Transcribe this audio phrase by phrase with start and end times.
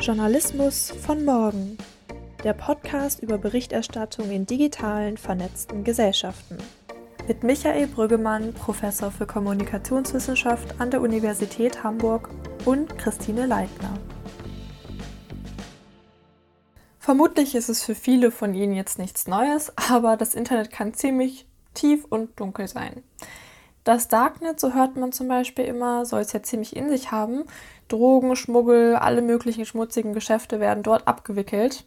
[0.00, 1.76] Journalismus von morgen.
[2.42, 6.56] Der Podcast über Berichterstattung in digitalen, vernetzten Gesellschaften.
[7.28, 12.30] Mit Michael Brüggemann, Professor für Kommunikationswissenschaft an der Universität Hamburg
[12.64, 13.92] und Christine Leitner.
[16.98, 21.46] Vermutlich ist es für viele von Ihnen jetzt nichts Neues, aber das Internet kann ziemlich
[21.74, 23.02] tief und dunkel sein.
[23.84, 27.44] Das Darknet, so hört man zum Beispiel immer, soll es ja ziemlich in sich haben.
[27.88, 31.86] Drogen, Schmuggel, alle möglichen schmutzigen Geschäfte werden dort abgewickelt.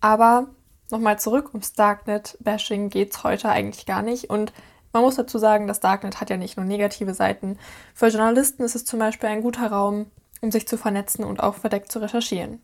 [0.00, 0.48] Aber
[0.90, 4.28] nochmal zurück, ums Darknet-Bashing geht es heute eigentlich gar nicht.
[4.28, 4.52] Und
[4.92, 7.58] man muss dazu sagen, das Darknet hat ja nicht nur negative Seiten.
[7.94, 10.06] Für Journalisten ist es zum Beispiel ein guter Raum,
[10.42, 12.62] um sich zu vernetzen und auch verdeckt zu recherchieren.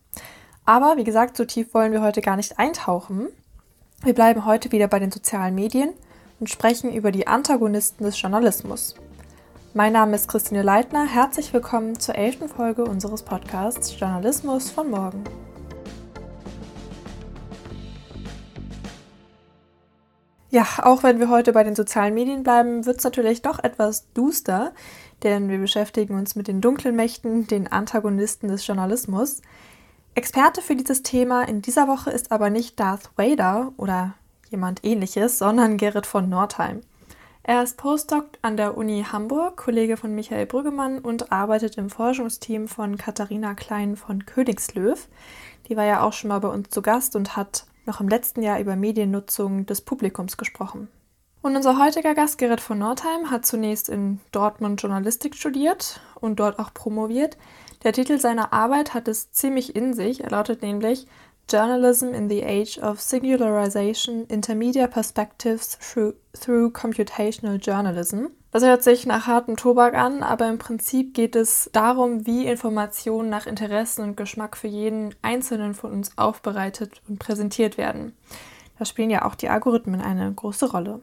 [0.67, 3.29] Aber wie gesagt, so tief wollen wir heute gar nicht eintauchen.
[4.03, 5.95] Wir bleiben heute wieder bei den sozialen Medien
[6.41, 8.95] und sprechen über die Antagonisten des Journalismus.
[9.75, 11.07] Mein Name ist Christine Leitner.
[11.07, 15.25] Herzlich willkommen zur elften Folge unseres Podcasts Journalismus von morgen.
[20.51, 24.11] Ja, auch wenn wir heute bei den sozialen Medien bleiben, wird es natürlich doch etwas
[24.15, 24.73] duster,
[25.23, 29.43] denn wir beschäftigen uns mit den dunklen Mächten, den Antagonisten des Journalismus.
[30.15, 34.15] Experte für dieses Thema in dieser Woche ist aber nicht Darth Vader oder
[34.51, 36.81] jemand ähnliches, sondern Gerrit von Nordheim.
[37.43, 42.69] Er ist Postdoc an der Uni Hamburg, Kollege von Michael Brüggemann und arbeitet im Forschungsteam
[42.69, 44.99] von Katharina Klein von Königslöw.
[45.69, 48.43] Die war ja auch schon mal bei uns zu Gast und hat noch im letzten
[48.43, 50.89] Jahr über Mediennutzung des Publikums gesprochen.
[51.41, 56.59] Und unser heutiger Gast Gerrit von Nordheim hat zunächst in Dortmund Journalistik studiert und dort
[56.59, 57.39] auch promoviert.
[57.85, 60.23] Der Titel seiner Arbeit hat es ziemlich in sich.
[60.23, 61.07] Er lautet nämlich
[61.51, 68.27] Journalism in the Age of Singularization, Intermedia Perspectives through, through Computational Journalism.
[68.51, 73.31] Das hört sich nach hartem Tobak an, aber im Prinzip geht es darum, wie Informationen
[73.31, 78.15] nach Interessen und Geschmack für jeden Einzelnen von uns aufbereitet und präsentiert werden.
[78.79, 81.01] Da spielen ja auch die Algorithmen eine große Rolle.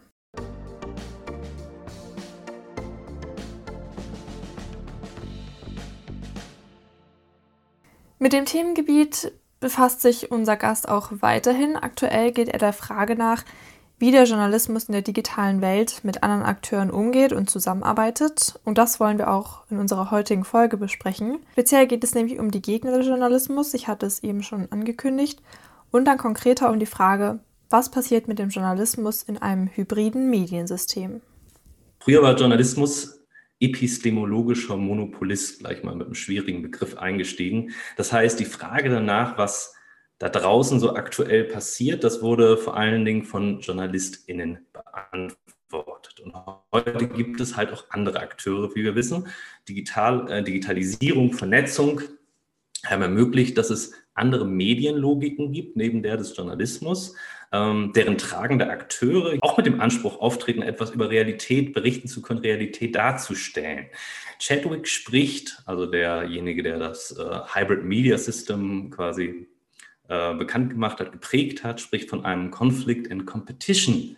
[8.19, 11.75] Mit dem Themengebiet befasst sich unser Gast auch weiterhin.
[11.75, 13.43] Aktuell geht er der Frage nach,
[13.97, 18.59] wie der Journalismus in der digitalen Welt mit anderen Akteuren umgeht und zusammenarbeitet.
[18.65, 21.39] Und das wollen wir auch in unserer heutigen Folge besprechen.
[21.53, 25.41] Speziell geht es nämlich um die Gegner des Journalismus, ich hatte es eben schon angekündigt,
[25.91, 27.39] und dann konkreter um die Frage,
[27.69, 31.21] was passiert mit dem Journalismus in einem hybriden Mediensystem.
[31.99, 33.24] Früher war Journalismus
[33.59, 37.71] epistemologischer Monopolist, gleich mal mit einem schwierigen Begriff eingestiegen.
[37.97, 39.75] Das heißt, die Frage danach, was
[40.17, 46.19] da draußen so aktuell passiert, das wurde vor allen Dingen von JournalistInnen beantwortet.
[46.21, 46.33] Und
[46.71, 49.27] heute gibt es halt auch andere Akteure, wie wir wissen.
[49.67, 52.01] Digital, äh, Digitalisierung, Vernetzung
[52.85, 57.15] haben ermöglicht, dass es andere Medienlogiken gibt, neben der des Journalismus
[57.51, 62.39] ähm, deren tragende Akteure auch mit dem Anspruch auftreten, etwas über Realität berichten zu können,
[62.39, 63.87] Realität darzustellen.
[64.39, 69.47] Chadwick spricht, also derjenige, der das äh, Hybrid Media System quasi
[70.07, 74.17] äh, bekannt gemacht hat, geprägt hat, spricht von einem Conflict and Competition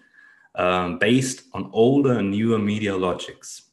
[0.58, 3.72] uh, based on older and newer media logics.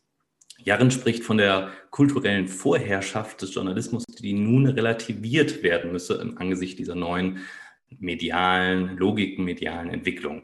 [0.58, 6.78] Jarin spricht von der kulturellen Vorherrschaft des Journalismus, die nun relativiert werden müsse im Angesicht
[6.78, 7.40] dieser neuen
[8.00, 10.42] medialen Logiken, medialen Entwicklungen.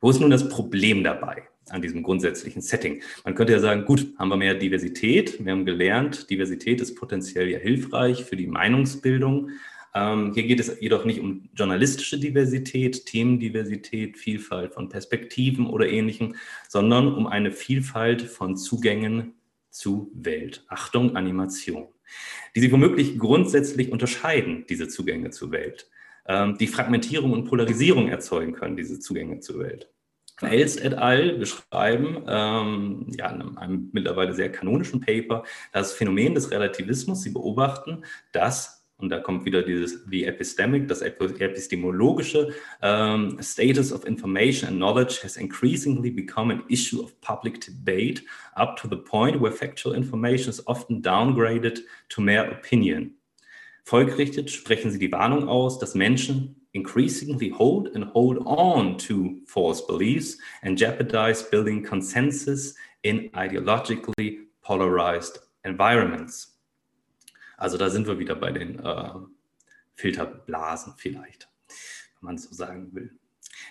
[0.00, 3.02] Wo ist nun das Problem dabei an diesem grundsätzlichen Setting?
[3.24, 5.44] Man könnte ja sagen, gut, haben wir mehr Diversität.
[5.44, 9.50] Wir haben gelernt, Diversität ist potenziell ja hilfreich für die Meinungsbildung.
[9.94, 16.36] Ähm, hier geht es jedoch nicht um journalistische Diversität, Themendiversität, Vielfalt von Perspektiven oder ähnlichem,
[16.68, 19.34] sondern um eine Vielfalt von Zugängen
[19.68, 20.64] zu Welt.
[20.68, 21.88] Achtung, Animation.
[22.54, 25.88] Die sich womöglich grundsätzlich unterscheiden, diese Zugänge zur Welt
[26.58, 29.90] die Fragmentierung und Polarisierung erzeugen können, diese Zugänge zur Welt.
[30.42, 31.38] Elst et al.
[31.38, 37.22] beschreiben ähm, ja, in einem mittlerweile sehr kanonischen Paper das Phänomen des Relativismus.
[37.22, 44.04] Sie beobachten, dass und da kommt wieder dieses the epistemic, das epistemologische ähm, status of
[44.04, 48.22] information and knowledge has increasingly become an issue of public debate
[48.56, 51.80] up to the point where factual information is often downgraded
[52.10, 53.14] to mere opinion.
[53.90, 59.84] Folgerichtet sprechen sie die Warnung aus, dass Menschen increasingly hold and hold on to false
[59.84, 66.56] beliefs and jeopardize building consensus in ideologically polarized environments.
[67.56, 69.10] Also da sind wir wieder bei den äh,
[69.96, 71.48] Filterblasen vielleicht,
[72.20, 73.10] wenn man so sagen will.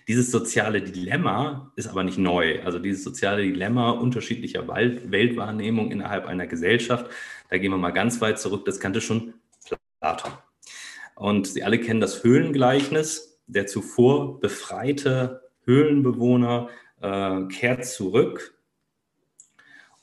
[0.09, 2.61] Dieses soziale Dilemma ist aber nicht neu.
[2.63, 7.09] Also dieses soziale Dilemma unterschiedlicher Weltwahrnehmung innerhalb einer Gesellschaft,
[7.49, 9.33] da gehen wir mal ganz weit zurück, das kannte schon
[9.99, 10.31] Platon.
[11.15, 13.41] Und Sie alle kennen das Höhlengleichnis.
[13.47, 16.69] Der zuvor befreite Höhlenbewohner
[17.01, 18.57] äh, kehrt zurück,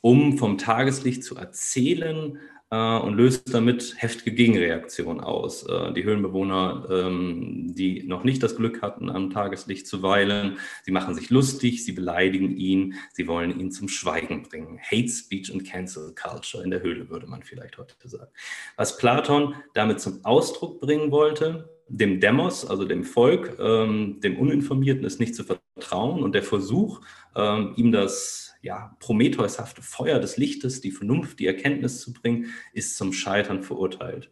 [0.00, 2.38] um vom Tageslicht zu erzählen,
[2.70, 5.62] äh, und löst damit heftige Gegenreaktionen aus.
[5.64, 10.92] Äh, die Höhlenbewohner, ähm, die noch nicht das Glück hatten, am Tageslicht zu weilen, sie
[10.92, 14.80] machen sich lustig, sie beleidigen ihn, sie wollen ihn zum Schweigen bringen.
[14.80, 18.30] Hate Speech und Cancel Culture in der Höhle, würde man vielleicht heute sagen.
[18.76, 25.04] Was Platon damit zum Ausdruck bringen wollte, dem Demos, also dem Volk, ähm, dem Uninformierten
[25.04, 27.00] ist nicht zu vertrauen und der Versuch,
[27.36, 32.96] ähm, ihm das ja, prometheushafte Feuer des Lichtes, die Vernunft, die Erkenntnis zu bringen, ist
[32.96, 34.30] zum Scheitern verurteilt.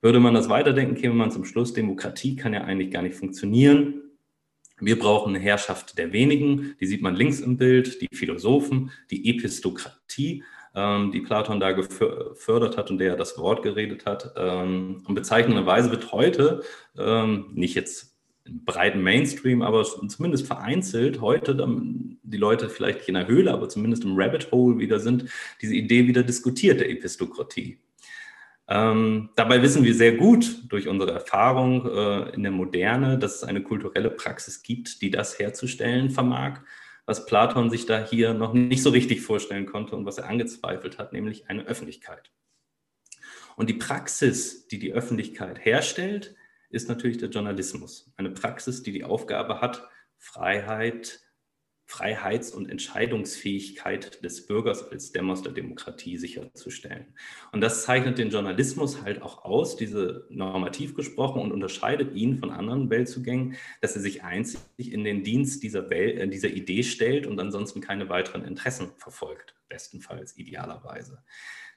[0.00, 4.02] Würde man das weiterdenken, käme man zum Schluss, Demokratie kann ja eigentlich gar nicht funktionieren.
[4.80, 9.28] Wir brauchen eine Herrschaft der wenigen, die sieht man links im Bild, die Philosophen, die
[9.30, 10.44] Epistokratie,
[10.74, 14.34] ähm, die Platon da gefördert hat und der das Wort geredet hat.
[14.36, 16.62] Ähm, und bezeichnenderweise wird heute,
[16.98, 18.13] ähm, nicht jetzt
[18.46, 21.54] breiten Mainstream, aber zumindest vereinzelt heute
[22.22, 25.26] die Leute vielleicht nicht in der Höhle, aber zumindest im Rabbit Hole wieder sind,
[25.62, 27.78] diese Idee wieder diskutiert der Epistokratie.
[28.66, 33.44] Ähm, dabei wissen wir sehr gut durch unsere Erfahrung äh, in der Moderne, dass es
[33.44, 36.60] eine kulturelle Praxis gibt, die das herzustellen vermag,
[37.04, 40.98] was Platon sich da hier noch nicht so richtig vorstellen konnte und was er angezweifelt
[40.98, 42.30] hat, nämlich eine Öffentlichkeit.
[43.56, 46.34] Und die Praxis, die die Öffentlichkeit herstellt,
[46.74, 48.12] ist natürlich der Journalismus.
[48.16, 49.88] Eine Praxis, die die Aufgabe hat,
[50.18, 51.20] Freiheit,
[51.86, 57.14] Freiheits- und Entscheidungsfähigkeit des Bürgers als Demos der Demokratie sicherzustellen.
[57.52, 62.50] Und das zeichnet den Journalismus halt auch aus, diese normativ gesprochen, und unterscheidet ihn von
[62.50, 67.26] anderen Weltzugängen, dass er sich einzig in den Dienst dieser, Welt, äh, dieser Idee stellt
[67.26, 71.22] und ansonsten keine weiteren Interessen verfolgt, bestenfalls idealerweise.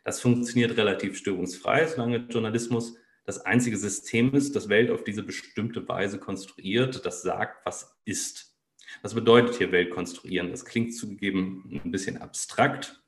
[0.05, 2.95] Das funktioniert relativ störungsfrei, solange Journalismus
[3.27, 8.55] das einzige System ist, das Welt auf diese bestimmte Weise konstruiert, das sagt, was ist.
[9.01, 10.49] Was bedeutet hier Welt konstruieren?
[10.49, 13.03] Das klingt zugegeben ein bisschen abstrakt.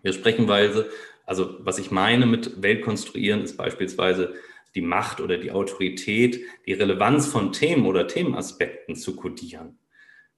[0.00, 0.88] Wir sprechen weise,
[1.26, 4.34] also was ich meine mit Welt konstruieren, ist beispielsweise
[4.74, 9.78] die Macht oder die Autorität, die Relevanz von Themen oder Themenaspekten zu kodieren.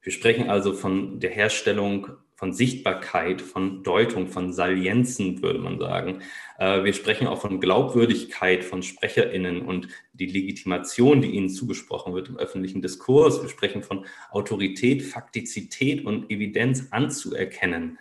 [0.01, 6.21] Wir sprechen also von der Herstellung von Sichtbarkeit, von Deutung, von Salienzen, würde man sagen.
[6.59, 12.29] Äh, wir sprechen auch von Glaubwürdigkeit von SprecherInnen und die Legitimation, die ihnen zugesprochen wird
[12.29, 13.41] im öffentlichen Diskurs.
[13.41, 17.99] Wir sprechen von Autorität, Faktizität und Evidenz anzuerkennen.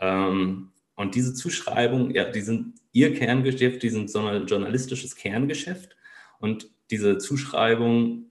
[0.00, 5.96] Ähm, und diese Zuschreibungen, ja, die sind ihr Kerngeschäft, die sind so ein journalistisches Kerngeschäft.
[6.40, 8.30] Und diese Zuschreibungen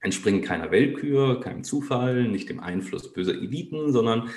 [0.00, 4.30] entspringen keiner Willkür, keinem Zufall, nicht dem Einfluss böser Eliten, sondern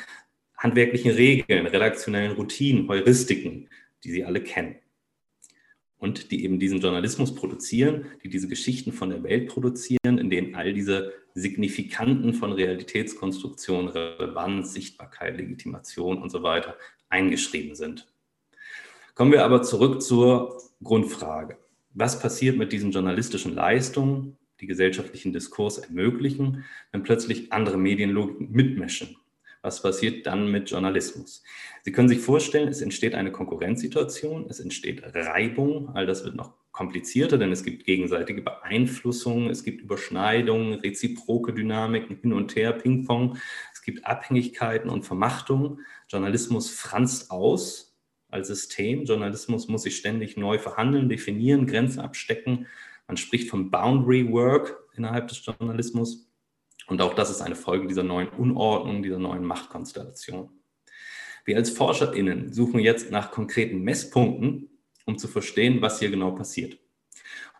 [0.61, 3.67] handwerklichen Regeln, redaktionellen Routinen, Heuristiken,
[4.03, 4.75] die Sie alle kennen.
[5.97, 10.55] Und die eben diesen Journalismus produzieren, die diese Geschichten von der Welt produzieren, in denen
[10.55, 16.75] all diese Signifikanten von Realitätskonstruktion, Relevanz, Sichtbarkeit, Legitimation und so weiter
[17.09, 18.07] eingeschrieben sind.
[19.13, 21.57] Kommen wir aber zurück zur Grundfrage.
[21.93, 29.17] Was passiert mit diesen journalistischen Leistungen, die gesellschaftlichen Diskurs ermöglichen, wenn plötzlich andere Medienlogiken mitmischen
[29.61, 31.43] was passiert dann mit Journalismus?
[31.83, 36.53] Sie können sich vorstellen, es entsteht eine Konkurrenzsituation, es entsteht Reibung, all das wird noch
[36.71, 43.37] komplizierter, denn es gibt gegenseitige Beeinflussungen, es gibt Überschneidungen, reziproke Dynamiken, hin und her, Ping-Pong,
[43.73, 45.79] es gibt Abhängigkeiten und Vermachtungen.
[46.07, 47.97] Journalismus franzt aus
[48.29, 49.05] als System.
[49.05, 52.67] Journalismus muss sich ständig neu verhandeln, definieren, Grenzen abstecken.
[53.07, 56.30] Man spricht von Boundary Work innerhalb des Journalismus.
[56.87, 60.49] Und auch das ist eine Folge dieser neuen Unordnung, dieser neuen Machtkonstellation.
[61.45, 64.69] Wir als ForscherInnen suchen jetzt nach konkreten Messpunkten,
[65.05, 66.77] um zu verstehen, was hier genau passiert.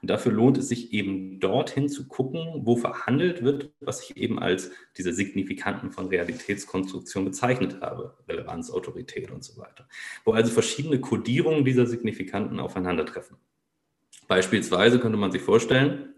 [0.01, 4.39] Und dafür lohnt es sich eben dorthin zu gucken, wo verhandelt wird, was ich eben
[4.39, 9.87] als diese Signifikanten von Realitätskonstruktion bezeichnet habe, Relevanz, Autorität und so weiter.
[10.25, 13.37] Wo also verschiedene Kodierungen dieser Signifikanten aufeinandertreffen.
[14.27, 16.15] Beispielsweise könnte man sich vorstellen,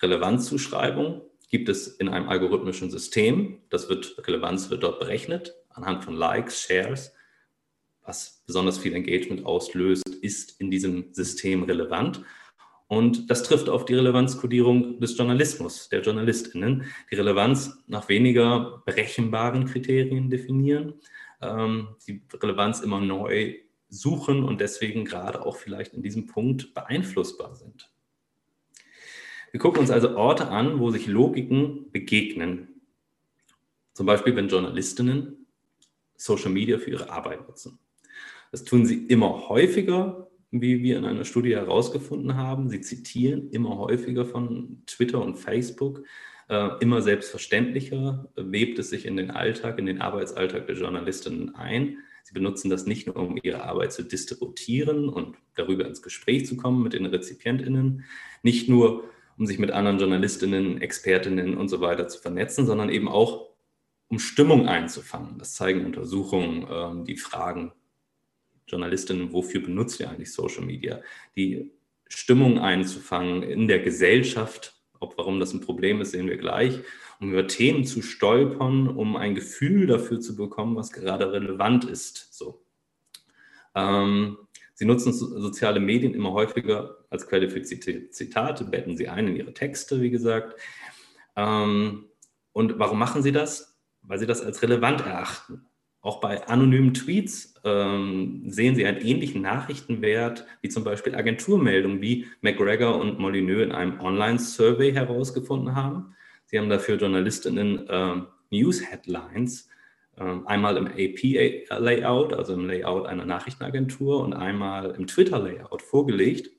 [0.00, 6.14] Relevanzzuschreibung gibt es in einem algorithmischen System, das wird, Relevanz wird dort berechnet, anhand von
[6.14, 7.12] Likes, Shares,
[8.02, 12.22] was besonders viel Engagement auslöst, ist in diesem System relevant.
[12.88, 19.64] Und das trifft auf die Relevanzkodierung des Journalismus, der JournalistInnen, die Relevanz nach weniger berechenbaren
[19.64, 20.94] Kriterien definieren,
[21.42, 23.56] ähm, die Relevanz immer neu
[23.88, 27.90] suchen und deswegen gerade auch vielleicht in diesem Punkt beeinflussbar sind.
[29.52, 32.68] Wir gucken uns also Orte an, wo sich Logiken begegnen.
[33.92, 35.46] Zum Beispiel, wenn Journalistinnen
[36.16, 37.78] Social Media für ihre Arbeit nutzen.
[38.50, 42.70] Das tun sie immer häufiger, wie wir in einer Studie herausgefunden haben.
[42.70, 46.04] Sie zitieren immer häufiger von Twitter und Facebook.
[46.48, 51.98] Äh, immer selbstverständlicher webt es sich in den Alltag, in den Arbeitsalltag der Journalistinnen ein.
[52.22, 56.56] Sie benutzen das nicht nur, um ihre Arbeit zu distributieren und darüber ins Gespräch zu
[56.56, 58.04] kommen mit den RezipientInnen,
[58.42, 59.04] nicht nur,
[59.38, 63.50] um sich mit anderen Journalistinnen, Expertinnen und so weiter zu vernetzen, sondern eben auch,
[64.08, 65.38] um Stimmung einzufangen.
[65.38, 67.72] Das zeigen Untersuchungen, ähm, die fragen
[68.68, 71.00] Journalistinnen, wofür benutzt ihr eigentlich Social Media?
[71.36, 71.72] Die
[72.08, 76.80] Stimmung einzufangen in der Gesellschaft, ob warum das ein Problem ist, sehen wir gleich,
[77.20, 82.32] um über Themen zu stolpern, um ein Gefühl dafür zu bekommen, was gerade relevant ist.
[82.34, 82.62] So.
[83.74, 84.38] Ähm,
[84.76, 89.54] sie nutzen soziale Medien immer häufiger als Quelle für Zitate, betten sie ein in ihre
[89.54, 90.60] Texte, wie gesagt.
[91.34, 92.04] Ähm,
[92.52, 93.80] und warum machen sie das?
[94.02, 95.66] Weil sie das als relevant erachten.
[96.02, 102.26] Auch bei anonymen Tweets ähm, sehen Sie einen ähnlichen Nachrichtenwert wie zum Beispiel Agenturmeldungen, wie
[102.42, 106.14] McGregor und Molyneux in einem Online-Survey herausgefunden haben.
[106.44, 109.68] Sie haben dafür Journalistinnen äh, News-Headlines
[110.16, 116.50] einmal im AP-Layout, also im Layout einer Nachrichtenagentur, und einmal im Twitter-Layout vorgelegt.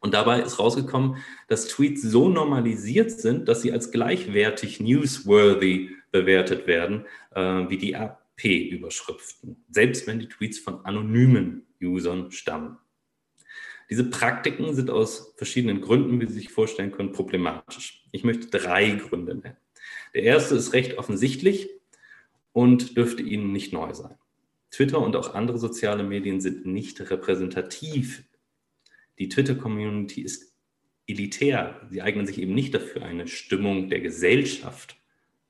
[0.00, 6.66] Und dabei ist rausgekommen, dass Tweets so normalisiert sind, dass sie als gleichwertig newsworthy bewertet
[6.66, 12.78] werden, äh, wie die App P-Überschriften, selbst wenn die Tweets von anonymen Usern stammen.
[13.88, 18.04] Diese Praktiken sind aus verschiedenen Gründen, wie Sie sich vorstellen können, problematisch.
[18.10, 19.56] Ich möchte drei Gründe nennen.
[20.14, 21.68] Der erste ist recht offensichtlich
[22.52, 24.16] und dürfte Ihnen nicht neu sein.
[24.70, 28.24] Twitter und auch andere soziale Medien sind nicht repräsentativ.
[29.18, 30.54] Die Twitter-Community ist
[31.06, 31.86] elitär.
[31.90, 34.96] Sie eignen sich eben nicht dafür, eine Stimmung der Gesellschaft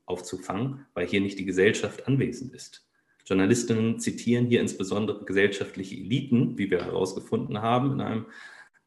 [0.07, 2.87] aufzufangen, weil hier nicht die Gesellschaft anwesend ist.
[3.25, 8.27] Journalistinnen zitieren hier insbesondere gesellschaftliche Eliten, wie wir herausgefunden haben in einem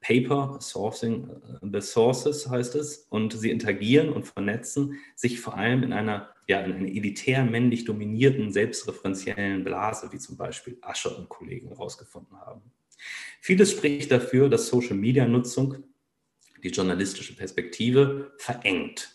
[0.05, 5.81] Paper, Sourcing uh, the Sources heißt es, und sie interagieren und vernetzen sich vor allem
[5.81, 11.29] in einer, ja, in einer elitär männlich dominierten, selbstreferenziellen Blase, wie zum Beispiel Ascher und
[11.29, 12.61] Kollegen herausgefunden haben.
[13.41, 15.83] Vieles spricht dafür, dass Social-Media-Nutzung
[16.63, 19.11] die journalistische Perspektive verengt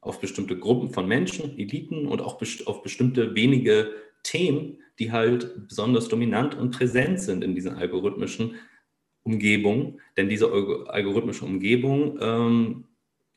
[0.00, 3.92] auf bestimmte Gruppen von Menschen, Eliten und auch auf bestimmte wenige
[4.22, 8.54] Themen, die halt besonders dominant und präsent sind in diesen algorithmischen
[9.22, 10.00] Umgebungen.
[10.16, 10.50] Denn diese
[10.88, 12.84] algorithmische Umgebung, ähm,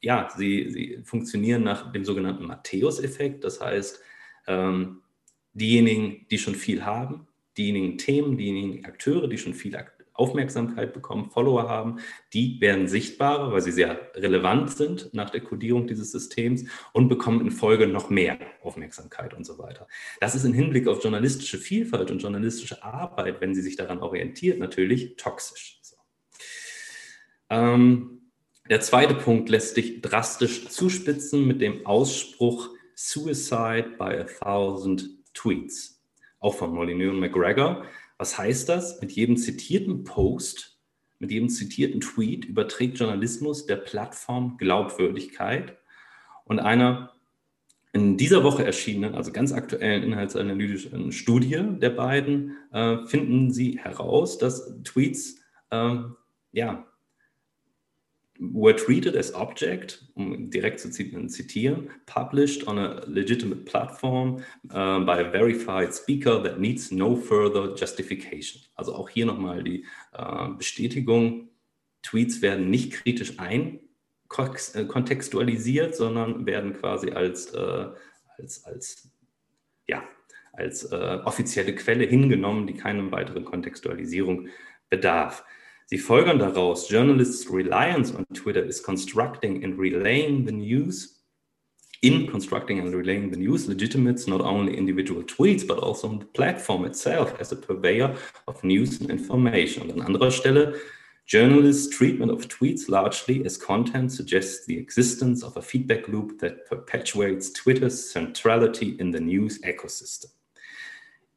[0.01, 3.43] ja, sie, sie funktionieren nach dem sogenannten Matthäus-Effekt.
[3.43, 4.01] Das heißt,
[4.47, 5.01] ähm,
[5.53, 9.75] diejenigen, die schon viel haben, diejenigen Themen, diejenigen Akteure, die schon viel
[10.13, 12.00] Aufmerksamkeit bekommen, Follower haben,
[12.34, 17.41] die werden sichtbarer, weil sie sehr relevant sind nach der Codierung dieses Systems und bekommen
[17.41, 19.88] in Folge noch mehr Aufmerksamkeit und so weiter.
[20.20, 24.60] Das ist im Hinblick auf journalistische Vielfalt und journalistische Arbeit, wenn sie sich daran orientiert,
[24.60, 25.79] natürlich toxisch.
[25.82, 25.96] So.
[27.50, 28.22] Ähm,
[28.70, 36.01] der zweite Punkt lässt sich drastisch zuspitzen mit dem Ausspruch Suicide by a thousand Tweets,
[36.39, 37.86] auch von Molyneux und McGregor.
[38.24, 39.01] Was heißt das?
[39.01, 40.80] Mit jedem zitierten Post,
[41.20, 45.77] mit jedem zitierten Tweet überträgt Journalismus der Plattform Glaubwürdigkeit
[46.46, 47.12] und einer
[47.92, 54.38] in dieser Woche erschienenen, also ganz aktuellen inhaltsanalytischen Studie der beiden, äh, finden sie heraus,
[54.38, 55.96] dass Tweets äh,
[56.53, 56.88] ja,
[58.51, 65.19] were treated as object, um direkt zu zitieren, published on a legitimate platform uh, by
[65.19, 68.62] a verified speaker that needs no further justification.
[68.75, 69.85] Also auch hier nochmal die
[70.17, 71.50] uh, Bestätigung,
[72.01, 77.93] Tweets werden nicht kritisch einkontextualisiert, sondern werden quasi als, uh,
[78.38, 79.09] als, als,
[79.88, 80.03] ja,
[80.51, 84.50] als offizielle Quelle hingenommen, die keine weiteren Kontextualisierung
[84.89, 85.43] bedarf.
[85.87, 91.19] Sie folgern daraus, journalists' reliance on Twitter is constructing and relaying the news.
[92.01, 96.83] In constructing and relaying the news legitimates not only individual tweets, but also the platform
[96.85, 98.15] itself as a purveyor
[98.47, 99.83] of news and information.
[99.83, 100.73] Und an anderer Stelle,
[101.25, 106.65] journalists' treatment of tweets largely as content suggests the existence of a feedback loop that
[106.67, 110.31] perpetuates Twitter's centrality in the news ecosystem.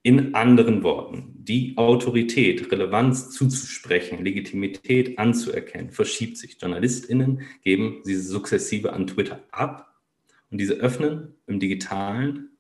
[0.07, 6.63] In anderen Worten, die Autorität, Relevanz zuzusprechen, Legitimität anzuerkennen, verschiebt sich.
[6.63, 9.97] JournalistInnen geben sie sukzessive an Twitter ab
[10.53, 12.51] und diese öffnen im Digitalen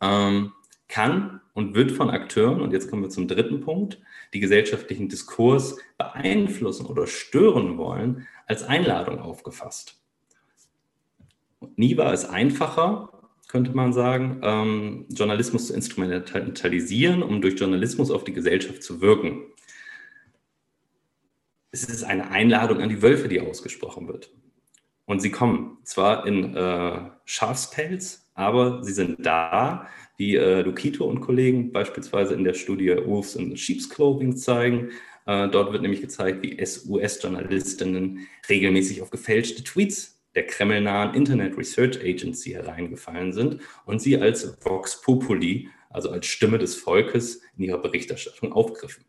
[0.00, 0.52] ähm,
[0.86, 4.00] kann und wird von Akteuren, und jetzt kommen wir zum dritten Punkt,
[4.32, 10.00] die gesellschaftlichen Diskurs beeinflussen oder stören wollen, als Einladung aufgefasst.
[11.74, 13.17] nie war es einfacher,
[13.48, 19.42] könnte man sagen, ähm, Journalismus zu instrumentalisieren, um durch Journalismus auf die Gesellschaft zu wirken.
[21.70, 24.30] es ist eine Einladung an die Wölfe, die ausgesprochen wird.
[25.04, 29.86] Und sie kommen zwar in äh, Schafspelz, aber sie sind da,
[30.16, 34.90] wie äh, Lukito und Kollegen beispielsweise in der Studie Wolves in Sheep's Clothing zeigen.
[35.26, 41.98] Äh, dort wird nämlich gezeigt, wie US-Journalistinnen regelmäßig auf gefälschte Tweets der kremlnahen Internet Research
[42.00, 47.78] Agency hereingefallen sind und sie als Vox Populi, also als Stimme des Volkes, in ihrer
[47.78, 49.04] Berichterstattung aufgriffen.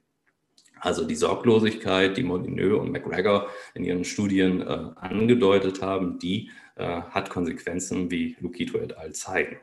[0.80, 6.84] Also die Sorglosigkeit, die Molyneux und McGregor in ihren Studien äh, angedeutet haben, die äh,
[6.84, 9.14] hat Konsequenzen, wie Lukito et al.
[9.14, 9.58] zeigen.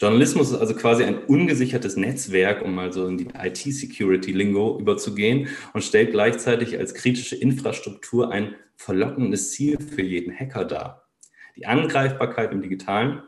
[0.00, 5.82] Journalismus ist also quasi ein ungesichertes Netzwerk, um mal so in die IT-Security-Lingo überzugehen und
[5.82, 11.08] stellt gleichzeitig als kritische Infrastruktur ein verlockendes Ziel für jeden Hacker dar.
[11.56, 13.22] Die Angreifbarkeit im Digitalen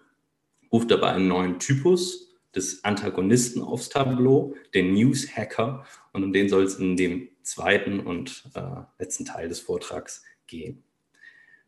[0.71, 6.65] ruft dabei einen neuen Typus des Antagonisten aufs Tableau, den News-Hacker, und um den soll
[6.65, 10.83] es in dem zweiten und äh, letzten Teil des Vortrags gehen.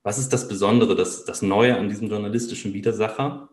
[0.02, 3.50] Was ist das Besondere, das, das Neue an diesem journalistischen Widersacher?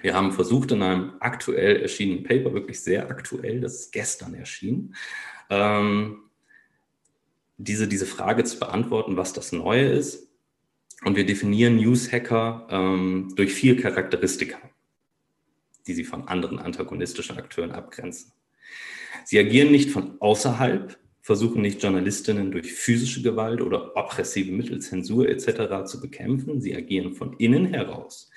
[0.00, 4.94] Wir haben versucht, in einem aktuell erschienenen Paper, wirklich sehr aktuell, das ist gestern erschienen,
[5.50, 6.22] ähm,
[7.58, 10.28] diese, diese Frage zu beantworten, was das Neue ist.
[11.04, 14.58] Und wir definieren News-Hacker ähm, durch vier Charakteristika,
[15.86, 18.32] die sie von anderen antagonistischen Akteuren abgrenzen.
[19.24, 25.28] Sie agieren nicht von außerhalb, versuchen nicht Journalistinnen durch physische Gewalt oder oppressive Mittel, Zensur
[25.28, 25.84] etc.
[25.84, 26.60] zu bekämpfen.
[26.60, 28.30] Sie agieren von innen heraus.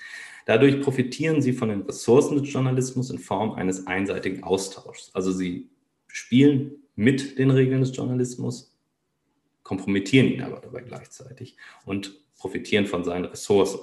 [0.46, 5.10] Dadurch profitieren sie von den Ressourcen des Journalismus in Form eines einseitigen Austauschs.
[5.14, 5.68] Also sie
[6.08, 8.69] spielen mit den Regeln des Journalismus,
[9.62, 13.80] kompromittieren ihn aber dabei gleichzeitig und profitieren von seinen Ressourcen.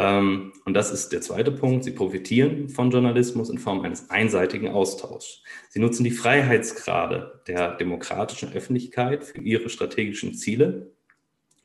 [0.00, 1.84] Ähm, und das ist der zweite Punkt.
[1.84, 5.42] Sie profitieren von Journalismus in Form eines einseitigen Austauschs.
[5.68, 10.92] Sie nutzen die Freiheitsgrade der demokratischen Öffentlichkeit für ihre strategischen Ziele,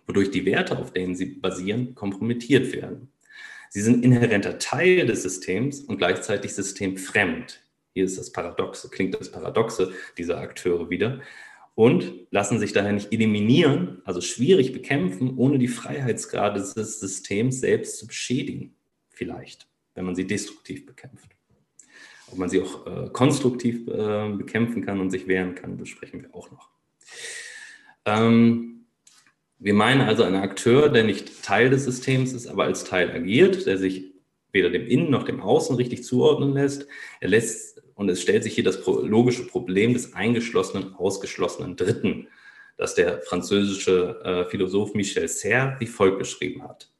[0.05, 3.10] wodurch die Werte, auf denen sie basieren, kompromittiert werden.
[3.69, 7.62] Sie sind inhärenter Teil des Systems und gleichzeitig systemfremd.
[7.93, 11.21] Hier ist das Paradoxe, klingt das Paradoxe dieser Akteure wieder.
[11.75, 17.99] Und lassen sich daher nicht eliminieren, also schwierig bekämpfen, ohne die Freiheitsgrade des Systems selbst
[17.99, 18.75] zu beschädigen.
[19.09, 21.35] Vielleicht, wenn man sie destruktiv bekämpft.
[22.31, 26.33] Ob man sie auch äh, konstruktiv äh, bekämpfen kann und sich wehren kann, besprechen wir
[26.33, 26.69] auch noch.
[28.05, 28.85] Ähm,
[29.59, 33.65] wir meinen also einen Akteur, der nicht Teil des Systems ist, aber als Teil agiert,
[33.65, 34.13] der sich
[34.51, 36.88] weder dem Innen noch dem Außen richtig zuordnen lässt.
[37.19, 42.27] Er lässt, und es stellt sich hier das logische Problem des eingeschlossenen, ausgeschlossenen Dritten,
[42.77, 46.91] das der französische äh, Philosoph Michel Serre wie folgt beschrieben hat.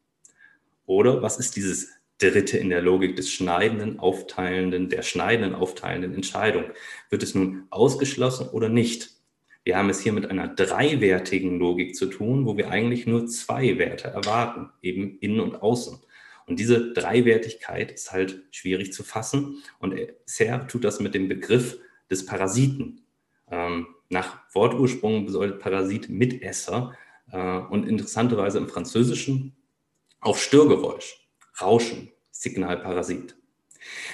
[0.86, 6.66] Oder was ist dieses Dritte in der Logik des schneidenden, aufteilenden, der schneidenden, aufteilenden Entscheidung?
[7.10, 9.12] Wird es nun ausgeschlossen oder nicht?
[9.66, 13.78] Wir haben es hier mit einer dreiwertigen Logik zu tun, wo wir eigentlich nur zwei
[13.80, 16.00] Werte erwarten, eben innen und außen.
[16.48, 19.64] Und diese Dreiwertigkeit ist halt schwierig zu fassen.
[19.80, 21.78] Und Serre tut das mit dem Begriff
[22.10, 23.02] des Parasiten.
[23.50, 26.96] Ähm, nach Wortursprung bedeutet Parasit Mitesser
[27.32, 29.56] äh, und interessanterweise im Französischen
[30.20, 31.28] auch Störgeräusch,
[31.62, 33.36] Rauschen, Signalparasit.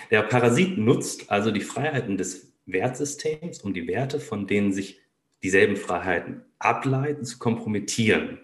[0.10, 5.00] Der Parasit nutzt also die Freiheiten des Wertsystems, um die Werte, von denen sich
[5.44, 8.39] dieselben Freiheiten ableiten, zu kompromittieren.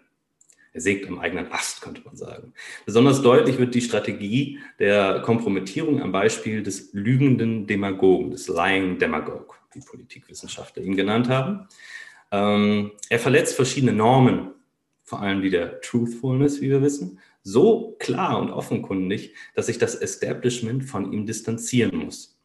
[0.77, 2.53] Er sägt am eigenen Ast, könnte man sagen.
[2.85, 9.55] Besonders deutlich wird die Strategie der Kompromittierung am Beispiel des lügenden Demagogen, des Lying Demagogue,
[9.73, 11.67] wie Politikwissenschaftler ihn genannt haben.
[12.29, 14.51] Ähm, er verletzt verschiedene Normen,
[15.03, 19.95] vor allem die der Truthfulness, wie wir wissen, so klar und offenkundig, dass sich das
[19.95, 22.39] Establishment von ihm distanzieren muss.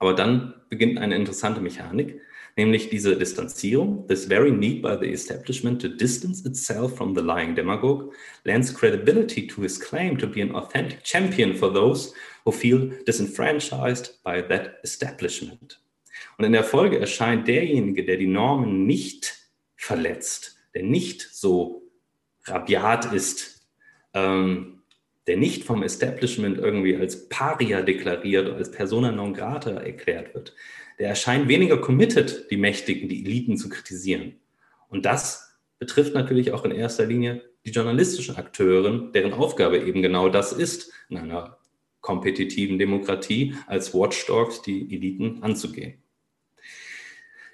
[0.00, 2.20] Aber dann beginnt eine interessante Mechanik
[2.56, 4.06] nämlich diese Distanzierung.
[4.08, 8.12] This very need by the establishment to distance itself from the lying demagogue
[8.44, 12.12] lends credibility to his claim to be an authentic champion for those
[12.44, 15.80] who feel disenfranchised by that establishment.
[16.38, 19.34] Und in der Folge erscheint derjenige, der die Normen nicht
[19.76, 21.82] verletzt, der nicht so
[22.44, 23.66] rabiat ist,
[24.14, 24.81] ähm,
[25.26, 30.54] der nicht vom Establishment irgendwie als Paria deklariert als Persona non grata erklärt wird,
[30.98, 34.34] der erscheint weniger committed, die Mächtigen, die Eliten zu kritisieren.
[34.88, 40.28] Und das betrifft natürlich auch in erster Linie die journalistischen Akteure, deren Aufgabe eben genau
[40.28, 41.58] das ist, in einer
[42.00, 46.02] kompetitiven Demokratie als Watchdogs die Eliten anzugehen.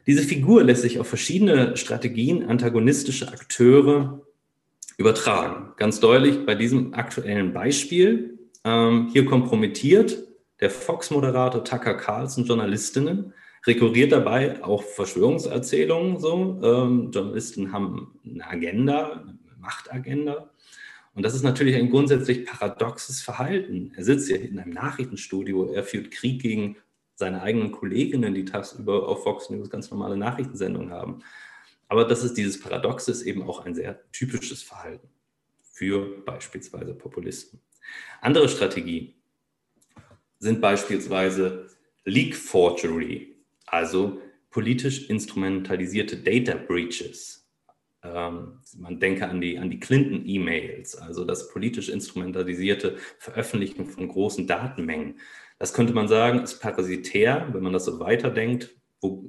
[0.07, 4.27] Diese Figur lässt sich auf verschiedene Strategien antagonistische Akteure
[4.99, 5.73] übertragen.
[5.77, 8.39] Ganz deutlich bei diesem aktuellen Beispiel.
[8.65, 10.19] Ähm, hier kompromittiert
[10.61, 13.33] der Fox-Moderator Tucker Carlson Journalistinnen,
[13.65, 16.61] rekurriert dabei auch Verschwörungserzählungen so.
[16.63, 20.51] Ähm, Journalisten haben eine Agenda, eine Machtagenda.
[21.15, 23.93] Und das ist natürlich ein grundsätzlich paradoxes Verhalten.
[23.97, 26.77] Er sitzt ja in einem Nachrichtenstudio, er führt Krieg gegen
[27.15, 31.21] seine eigenen Kolleginnen, die tagsüber auf Fox News ganz normale Nachrichtensendungen haben.
[31.89, 35.09] Aber das ist dieses Paradox, ist eben auch ein sehr typisches Verhalten
[35.63, 37.61] für beispielsweise Populisten.
[38.21, 39.15] Andere Strategien
[40.39, 41.69] sind beispielsweise
[42.05, 44.21] Leak Forgery, also
[44.51, 47.49] politisch instrumentalisierte Data Breaches.
[48.03, 54.47] Ähm, man denke an die, an die Clinton-E-Mails, also das politisch instrumentalisierte Veröffentlichen von großen
[54.47, 55.19] Datenmengen.
[55.59, 59.29] Das könnte man sagen, ist parasitär, wenn man das so weiterdenkt, wo,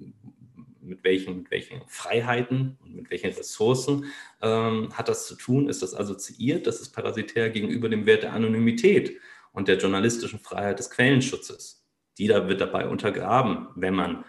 [0.90, 4.06] mit, welchen, mit welchen Freiheiten und mit welchen Ressourcen
[4.42, 5.70] ähm, hat das zu tun?
[5.70, 6.68] Ist das assoziiert?
[6.68, 9.18] Das ist parasitär gegenüber dem Wert der Anonymität
[9.54, 11.86] und der journalistischen Freiheit des Quellenschutzes.
[12.18, 14.26] Die da wird dabei untergraben, wenn man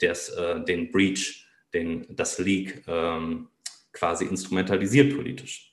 [0.00, 3.48] das, äh, den Breach, den, das Leak ähm,
[3.92, 5.69] quasi instrumentalisiert politisch.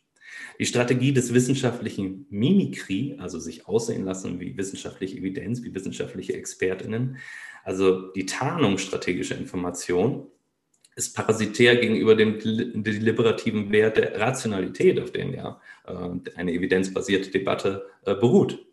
[0.60, 7.18] Die Strategie des wissenschaftlichen Mimikry, also sich aussehen lassen wie wissenschaftliche Evidenz, wie wissenschaftliche Expertinnen,
[7.64, 10.28] also die Tarnung strategischer Information,
[10.96, 15.94] ist parasitär gegenüber dem deliberativen Wert der Rationalität, auf den ja äh,
[16.36, 18.66] eine evidenzbasierte Debatte äh, beruht.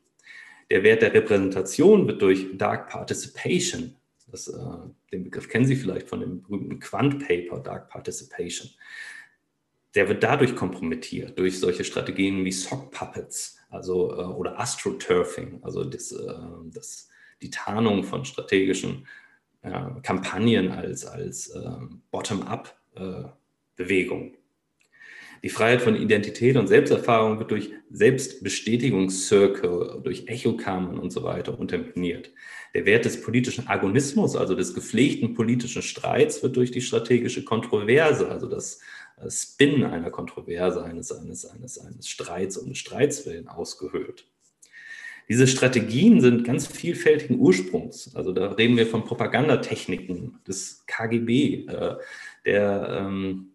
[0.70, 3.94] Der Wert der Repräsentation wird durch Dark Participation,
[4.26, 4.54] das, äh,
[5.12, 8.70] den Begriff kennen Sie vielleicht von dem berühmten Quant-Paper Dark Participation,
[9.94, 15.84] der wird dadurch kompromittiert, durch solche Strategien wie Sock Puppets also, äh, oder Astroturfing, also
[15.84, 16.34] das, äh,
[16.72, 17.08] das,
[17.42, 19.06] die Tarnung von strategischen
[19.62, 21.70] äh, Kampagnen als, als äh,
[22.10, 24.34] Bottom-up-Bewegung.
[24.34, 24.38] Äh,
[25.42, 32.30] die Freiheit von Identität und Selbsterfahrung wird durch Selbstbestätigungszirkel, durch Echokammern und so weiter unterminiert.
[32.72, 38.30] Der Wert des politischen Agonismus, also des gepflegten politischen Streits, wird durch die strategische Kontroverse,
[38.30, 38.80] also das
[39.28, 44.26] Spin einer Kontroverse, eines, eines, eines, eines Streits um des Streits willen ausgehöhlt.
[45.28, 48.14] Diese Strategien sind ganz vielfältigen Ursprungs.
[48.14, 51.96] Also da reden wir von Propagandatechniken des KGB, äh,
[52.44, 53.54] der ähm,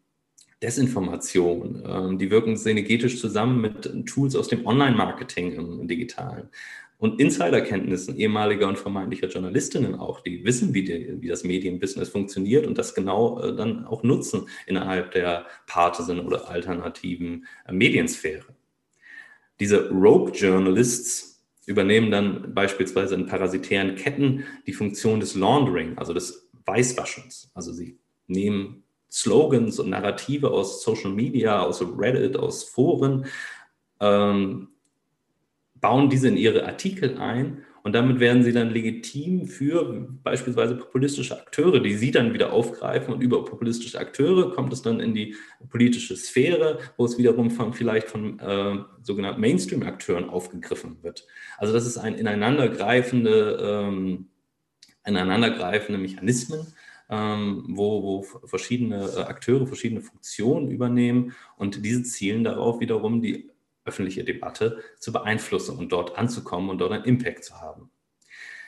[0.64, 1.84] Desinformation.
[1.86, 6.50] Ähm, die wirken synergetisch zusammen mit Tools aus dem Online-Marketing im Digitalen.
[7.00, 12.68] Und Insiderkenntnissen ehemaliger und vermeintlicher Journalistinnen auch, die wissen, wie, die, wie das Medienbusiness funktioniert
[12.68, 18.48] und das genau äh, dann auch nutzen innerhalb der partisan oder alternativen äh, Mediensphäre.
[19.62, 26.50] Diese Rogue Journalists übernehmen dann beispielsweise in parasitären Ketten die Funktion des Laundering, also des
[26.66, 27.50] Weißwaschens.
[27.54, 33.26] Also sie nehmen Slogans und Narrative aus Social Media, aus Reddit, aus Foren,
[34.02, 34.68] ähm,
[35.82, 41.38] bauen diese in ihre Artikel ein und damit werden sie dann legitim für beispielsweise populistische
[41.40, 45.36] Akteure, die sie dann wieder aufgreifen und über populistische Akteure kommt es dann in die
[45.70, 51.26] politische Sphäre, wo es wiederum von, vielleicht von äh, sogenannten Mainstream-Akteuren aufgegriffen wird.
[51.58, 54.28] Also das ist ein ineinandergreifende, ähm,
[55.06, 56.68] ineinandergreifende Mechanismen,
[57.10, 63.50] ähm, wo, wo verschiedene äh, Akteure verschiedene Funktionen übernehmen und diese zielen darauf wiederum, die
[63.90, 67.92] öffentliche Debatte zu beeinflussen und dort anzukommen und dort einen Impact zu haben.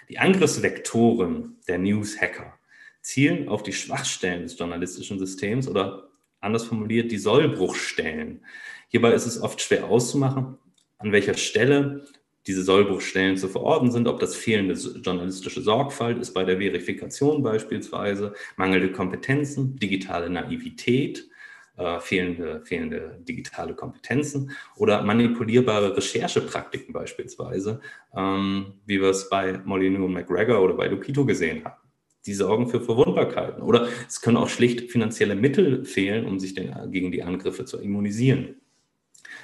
[0.10, 2.60] Die Angriffsvektoren der News-Hacker
[3.02, 6.10] zielen auf die Schwachstellen des journalistischen Systems oder
[6.42, 8.44] anders formuliert die Sollbruchstellen.
[8.90, 10.58] Hierbei ist es oft schwer auszumachen,
[10.98, 12.06] an welcher Stelle
[12.48, 18.34] diese Sollbruchstellen zu verorten sind, ob das fehlende journalistische Sorgfalt ist bei der Verifikation beispielsweise,
[18.58, 21.30] mangelnde Kompetenzen, digitale Naivität,
[21.78, 27.82] äh, fehlende, fehlende digitale Kompetenzen oder manipulierbare Recherchepraktiken beispielsweise,
[28.16, 31.82] ähm, wie wir es bei Molyneux und McGregor oder bei Lupito gesehen haben.
[32.26, 36.92] Die sorgen für Verwundbarkeiten oder es können auch schlicht finanzielle Mittel fehlen, um sich den,
[36.92, 38.61] gegen die Angriffe zu immunisieren.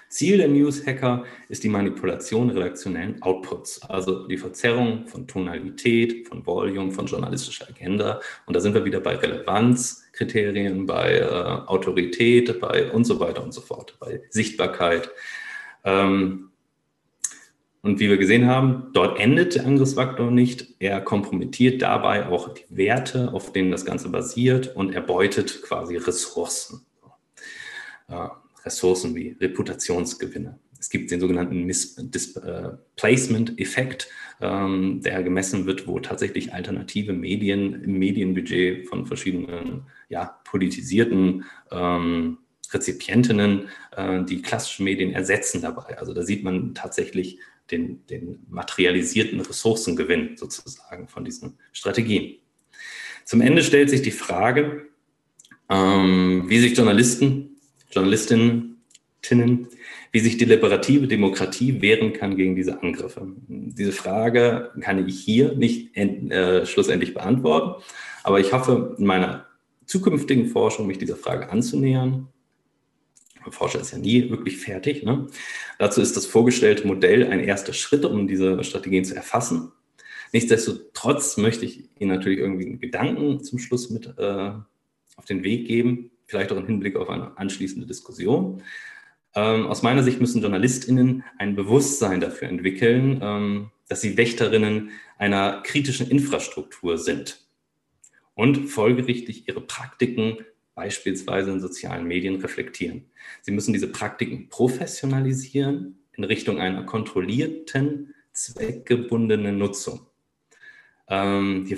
[0.10, 6.92] Ziel der News-Hacker ist die Manipulation redaktionellen Outputs, also die Verzerrung von Tonalität, von Volume,
[6.92, 8.22] von journalistischer Agenda.
[8.46, 13.54] Und da sind wir wieder bei Relevanzkriterien, bei äh, Autorität, bei und so weiter und
[13.54, 15.10] so fort, bei Sichtbarkeit.
[15.84, 16.52] Ähm,
[17.82, 20.76] und wie wir gesehen haben, dort endet der Angriffsfaktor nicht.
[20.80, 26.86] Er kompromittiert dabei auch die Werte, auf denen das Ganze basiert und erbeutet quasi Ressourcen.
[28.10, 28.42] Ja.
[28.68, 30.60] Ressourcen wie Reputationsgewinne.
[30.80, 34.08] Es gibt den sogenannten Displacement-Effekt,
[34.40, 42.38] ähm, der gemessen wird, wo tatsächlich alternative Medien im Medienbudget von verschiedenen ja, politisierten ähm,
[42.72, 45.98] Rezipientinnen äh, die klassischen Medien ersetzen dabei.
[45.98, 47.40] Also da sieht man tatsächlich
[47.72, 52.38] den, den materialisierten Ressourcengewinn sozusagen von diesen Strategien.
[53.26, 54.90] Zum Ende stellt sich die Frage,
[55.70, 57.57] ähm, wie sich Journalisten,
[57.92, 58.78] Journalistinnen,
[60.12, 63.28] wie sich deliberative Demokratie wehren kann gegen diese Angriffe.
[63.48, 67.84] Diese Frage kann ich hier nicht äh, schlussendlich beantworten,
[68.24, 69.46] aber ich hoffe, in meiner
[69.86, 72.28] zukünftigen Forschung mich dieser Frage anzunähern.
[73.50, 75.04] Forscher ist ja nie wirklich fertig.
[75.04, 75.28] Ne?
[75.80, 79.72] Dazu ist das vorgestellte Modell ein erster Schritt, um diese Strategien zu erfassen.
[80.34, 84.52] Nichtsdestotrotz möchte ich Ihnen natürlich irgendwie einen Gedanken zum Schluss mit äh,
[85.16, 88.62] auf den Weg geben, vielleicht auch im Hinblick auf eine anschließende Diskussion.
[89.36, 95.62] Ähm, aus meiner Sicht müssen JournalistInnen ein Bewusstsein dafür entwickeln, ähm, dass sie Wächterinnen einer
[95.62, 97.46] kritischen Infrastruktur sind
[98.36, 100.38] und folgerichtig ihre Praktiken
[100.76, 103.06] beispielsweise in sozialen Medien reflektieren.
[103.42, 110.02] Sie müssen diese Praktiken professionalisieren in Richtung einer kontrollierten, zweckgebundenen Nutzung.
[111.08, 111.78] Ähm, hier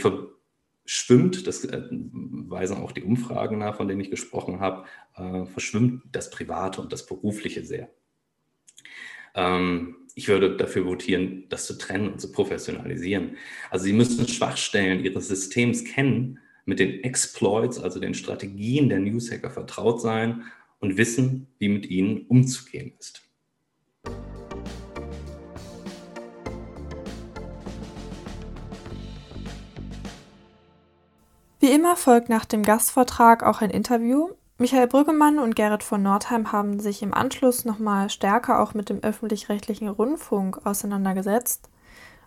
[0.89, 6.01] verschwimmt, das äh, weisen auch die Umfragen nach, von denen ich gesprochen habe, äh, verschwimmt
[6.11, 7.91] das Private und das Berufliche sehr.
[9.35, 13.37] Ähm, ich würde dafür votieren, das zu trennen und zu professionalisieren.
[13.69, 19.51] Also Sie müssen Schwachstellen Ihres Systems kennen, mit den Exploits, also den Strategien der Newshacker
[19.51, 20.43] vertraut sein
[20.79, 23.28] und wissen, wie mit ihnen umzugehen ist.
[31.61, 34.29] Wie immer folgt nach dem Gastvortrag auch ein Interview.
[34.59, 39.03] Michael Brüggemann und Gerrit von Nordheim haben sich im Anschluss nochmal stärker auch mit dem
[39.03, 41.69] öffentlich-rechtlichen Rundfunk auseinandergesetzt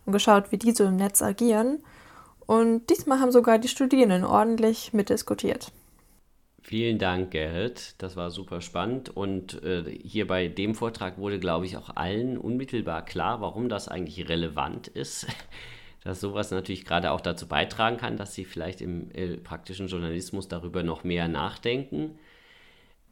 [0.04, 1.82] und geschaut, wie die so im Netz agieren.
[2.44, 5.72] Und diesmal haben sogar die Studierenden ordentlich mitdiskutiert.
[6.60, 7.94] Vielen Dank, Gerrit.
[7.98, 9.16] Das war super spannend.
[9.16, 13.88] Und äh, hier bei dem Vortrag wurde, glaube ich, auch allen unmittelbar klar, warum das
[13.88, 15.26] eigentlich relevant ist
[16.04, 20.48] dass sowas natürlich gerade auch dazu beitragen kann, dass sie vielleicht im äh, praktischen Journalismus
[20.48, 22.18] darüber noch mehr nachdenken.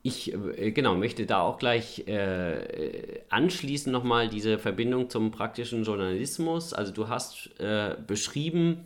[0.03, 6.73] Ich äh, genau möchte da auch gleich äh, anschließen nochmal diese Verbindung zum praktischen Journalismus.
[6.73, 8.85] Also du hast äh, beschrieben,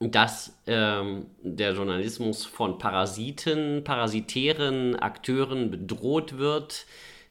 [0.00, 6.86] dass ähm, der Journalismus von Parasiten, parasitären Akteuren bedroht wird,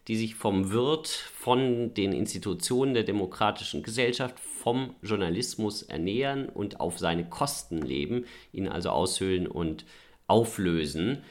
[0.07, 6.99] die sich vom Wirt, von den Institutionen der demokratischen Gesellschaft, vom Journalismus ernähren und auf
[6.99, 9.85] seine Kosten leben, ihn also aushöhlen und
[10.27, 11.23] auflösen.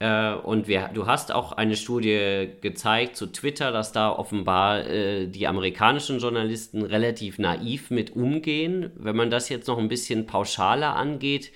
[0.00, 5.28] Äh, und wir, du hast auch eine Studie gezeigt zu Twitter, dass da offenbar äh,
[5.28, 8.90] die amerikanischen Journalisten relativ naiv mit umgehen.
[8.96, 11.52] Wenn man das jetzt noch ein bisschen pauschaler angeht,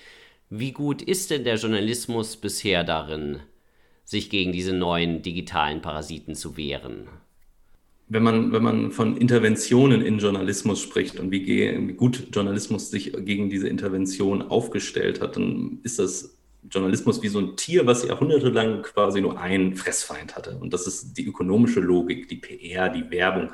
[0.49, 3.41] wie gut ist denn der Journalismus bisher darin,
[4.05, 7.07] sich gegen diese neuen digitalen Parasiten zu wehren?
[8.07, 13.13] wenn man, wenn man von Interventionen in Journalismus spricht und wie, wie, gut Journalismus sich
[13.13, 16.37] gegen diese Intervention aufgestellt hat, dann ist das
[16.69, 20.57] Journalismus wie so ein Tier, was jahrhundertelang quasi nur einen Fressfeind hatte.
[20.59, 23.51] Und das ist die ökonomische Logik, die PR, die Werbung.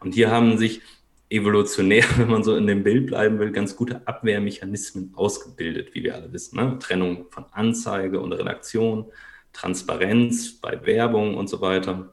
[0.00, 0.80] Und hier haben sich
[1.28, 6.16] evolutionär, wenn man so in dem Bild bleiben will, ganz gute Abwehrmechanismen ausgebildet, wie wir
[6.16, 6.56] alle wissen.
[6.56, 6.76] Ne?
[6.80, 9.06] Trennung von Anzeige und Redaktion,
[9.52, 12.10] Transparenz bei Werbung und so weiter.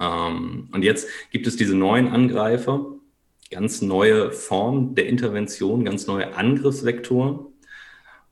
[0.00, 2.86] Ähm, und jetzt gibt es diese neuen Angreifer,
[3.50, 7.46] ganz neue Formen der Intervention, ganz neue Angriffsvektoren.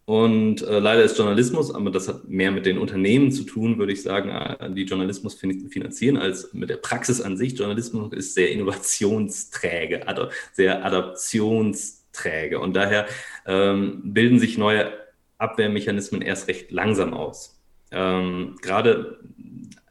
[0.06, 3.92] Und äh, leider ist Journalismus, aber das hat mehr mit den Unternehmen zu tun, würde
[3.92, 7.58] ich sagen, äh, die Journalismus finanzieren, als mit der Praxis an sich.
[7.58, 12.58] Journalismus ist sehr innovationsträge, ad sehr adaptionsträge.
[12.58, 13.04] Und daher
[13.44, 14.94] ähm, bilden sich neue
[15.36, 17.57] Abwehrmechanismen erst recht langsam aus.
[17.90, 19.18] Ähm, gerade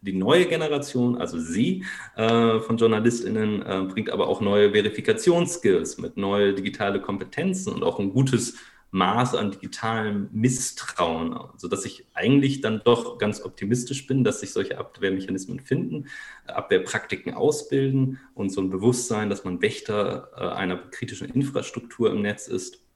[0.02, 1.84] die neue Generation, also Sie
[2.16, 8.00] äh, von JournalistInnen, äh, bringt aber auch neue Verifikationsskills mit neue digitale Kompetenzen und auch
[8.00, 8.56] ein gutes
[8.92, 14.78] Maß an digitalem Misstrauen, sodass ich eigentlich dann doch ganz optimistisch bin, dass sich solche
[14.78, 16.08] Abwehrmechanismen finden,
[16.46, 22.48] Abwehrpraktiken ausbilden und so ein Bewusstsein, dass man Wächter äh, einer kritischen Infrastruktur im Netz
[22.48, 22.87] ist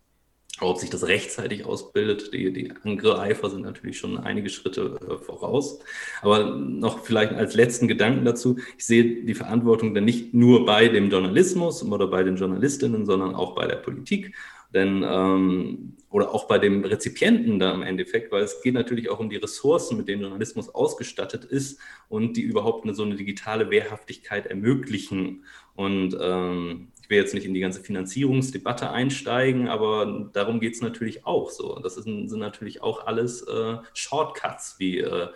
[0.69, 5.79] ob sich das rechtzeitig ausbildet, die, die Angreifer sind natürlich schon einige Schritte äh, voraus.
[6.21, 10.87] Aber noch vielleicht als letzten Gedanken dazu, ich sehe die Verantwortung dann nicht nur bei
[10.87, 14.35] dem Journalismus oder bei den Journalistinnen, sondern auch bei der Politik.
[14.73, 19.19] Denn, ähm, oder auch bei dem Rezipienten da im Endeffekt, weil es geht natürlich auch
[19.19, 23.69] um die Ressourcen, mit denen Journalismus ausgestattet ist und die überhaupt eine so eine digitale
[23.69, 25.43] Wehrhaftigkeit ermöglichen.
[25.75, 31.25] Und ähm, will jetzt nicht in die ganze Finanzierungsdebatte einsteigen, aber darum geht es natürlich
[31.27, 31.77] auch so.
[31.79, 35.27] Das sind, sind natürlich auch alles äh, Shortcuts, wie äh,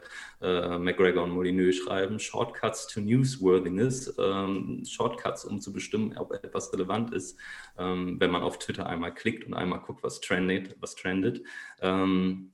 [0.42, 6.74] äh, McGregor und Molyneux schreiben, Shortcuts to Newsworthiness, ähm, Shortcuts, um zu bestimmen, ob etwas
[6.74, 7.38] relevant ist,
[7.78, 10.76] ähm, wenn man auf Twitter einmal klickt und einmal guckt, was trendet.
[10.80, 11.44] Was trendet.
[11.82, 12.52] Ähm,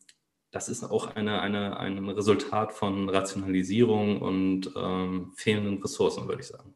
[0.52, 6.48] das ist auch eine, eine, ein Resultat von Rationalisierung und ähm, fehlenden Ressourcen, würde ich
[6.48, 6.76] sagen.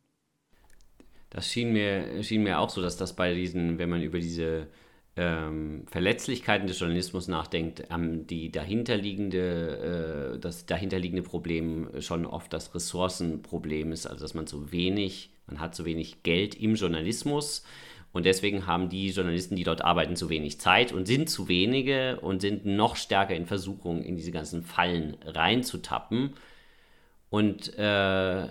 [1.35, 4.67] Das schien mir, schien mir auch so, dass das bei diesen, wenn man über diese
[5.17, 12.73] ähm, Verletzlichkeiten des Journalismus nachdenkt, ähm, die dahinterliegende, äh, das dahinterliegende Problem schon oft das
[12.73, 17.65] Ressourcenproblem ist, also dass man zu wenig, man hat zu wenig Geld im Journalismus
[18.13, 22.21] und deswegen haben die Journalisten, die dort arbeiten, zu wenig Zeit und sind zu wenige
[22.21, 26.33] und sind noch stärker in Versuchung, in diese ganzen Fallen reinzutappen.
[27.29, 28.47] Und äh,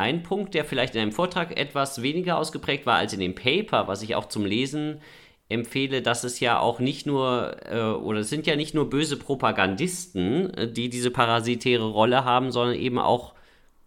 [0.00, 3.88] ein Punkt, der vielleicht in einem Vortrag etwas weniger ausgeprägt war als in dem Paper,
[3.88, 5.00] was ich auch zum Lesen
[5.48, 9.16] empfehle, dass es ja auch nicht nur, äh, oder es sind ja nicht nur böse
[9.16, 13.34] Propagandisten, äh, die diese parasitäre Rolle haben, sondern eben auch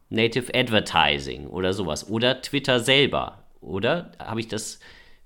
[0.10, 2.10] Native Advertising oder sowas.
[2.10, 4.12] Oder Twitter selber oder?
[4.20, 4.80] Habe ich das,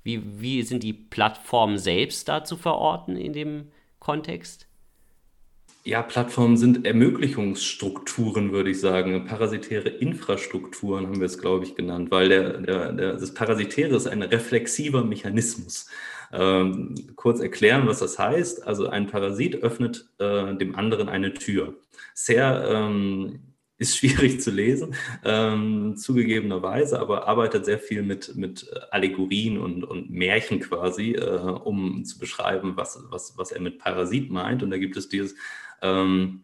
[0.03, 4.66] wie, wie sind die Plattformen selbst da zu verorten in dem Kontext?
[5.87, 9.23] Ja, Plattformen sind Ermöglichungsstrukturen, würde ich sagen.
[9.23, 14.05] Parasitäre Infrastrukturen haben wir es, glaube ich, genannt, weil der, der, der, das Parasitäre ist
[14.05, 15.89] ein reflexiver Mechanismus.
[16.33, 18.67] Ähm, kurz erklären, was das heißt.
[18.67, 21.75] Also ein Parasit öffnet äh, dem anderen eine Tür.
[22.13, 23.39] Sehr ähm,
[23.77, 30.09] ist schwierig zu lesen, ähm, zugegebenerweise, aber arbeitet sehr viel mit, mit Allegorien und, und
[30.09, 34.63] Märchen quasi, äh, um zu beschreiben, was, was, was er mit Parasit meint.
[34.63, 35.35] Und da gibt es dieses,
[35.81, 36.43] ähm,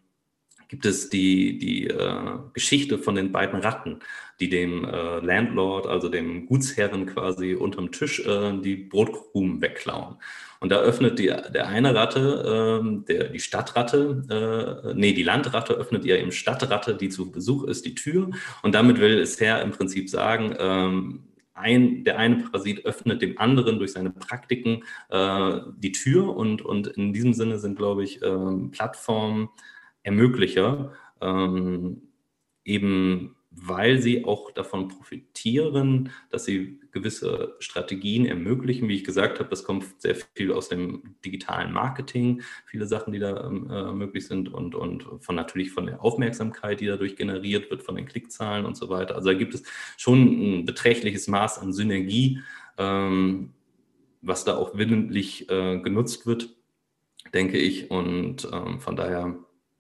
[0.73, 3.99] gibt es die, die äh, Geschichte von den beiden Ratten,
[4.39, 10.15] die dem äh, Landlord, also dem Gutsherren quasi unterm Tisch äh, die Brotkrumen wegklauen.
[10.59, 15.73] Und da öffnet die, der eine Ratte, äh, der, die Stadtratte, äh, nee, die Landratte
[15.73, 18.31] öffnet ihr im Stadtratte, die zu Besuch ist, die Tür.
[18.63, 23.37] Und damit will es Herr im Prinzip sagen, ähm, ein, der eine Parasit öffnet dem
[23.37, 28.21] anderen durch seine Praktiken äh, die Tür und, und in diesem Sinne sind, glaube ich,
[28.23, 29.49] ähm, Plattformen
[30.03, 32.01] Ermöglicher, ähm,
[32.65, 38.87] eben weil sie auch davon profitieren, dass sie gewisse Strategien ermöglichen.
[38.87, 43.19] Wie ich gesagt habe, das kommt sehr viel aus dem digitalen Marketing, viele Sachen, die
[43.19, 47.69] da ähm, äh, möglich sind und, und von natürlich von der Aufmerksamkeit, die dadurch generiert
[47.69, 49.15] wird, von den Klickzahlen und so weiter.
[49.15, 49.63] Also da gibt es
[49.97, 52.39] schon ein beträchtliches Maß an Synergie,
[52.77, 53.53] ähm,
[54.21, 56.49] was da auch willentlich äh, genutzt wird,
[57.33, 57.91] denke ich.
[57.91, 59.37] Und ähm, von daher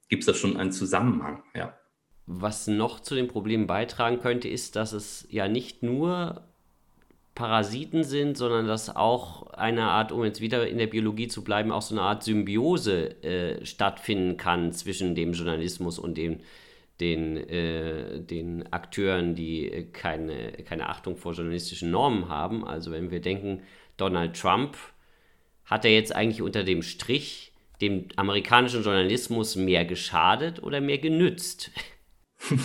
[0.09, 1.77] gibt es da schon einen Zusammenhang, ja.
[2.25, 6.43] Was noch zu den Problemen beitragen könnte, ist, dass es ja nicht nur
[7.35, 11.71] Parasiten sind, sondern dass auch eine Art, um jetzt wieder in der Biologie zu bleiben,
[11.71, 16.39] auch so eine Art Symbiose äh, stattfinden kann zwischen dem Journalismus und dem,
[16.99, 22.65] den, äh, den Akteuren, die keine, keine Achtung vor journalistischen Normen haben.
[22.65, 23.63] Also wenn wir denken,
[23.97, 24.77] Donald Trump
[25.65, 31.71] hat er jetzt eigentlich unter dem Strich dem amerikanischen Journalismus mehr geschadet oder mehr genützt?
[32.49, 32.59] Das,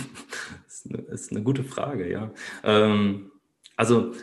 [0.85, 2.31] ist eine, ist eine gute Frage, ja.
[2.63, 3.31] Ähm,
[3.75, 4.13] also,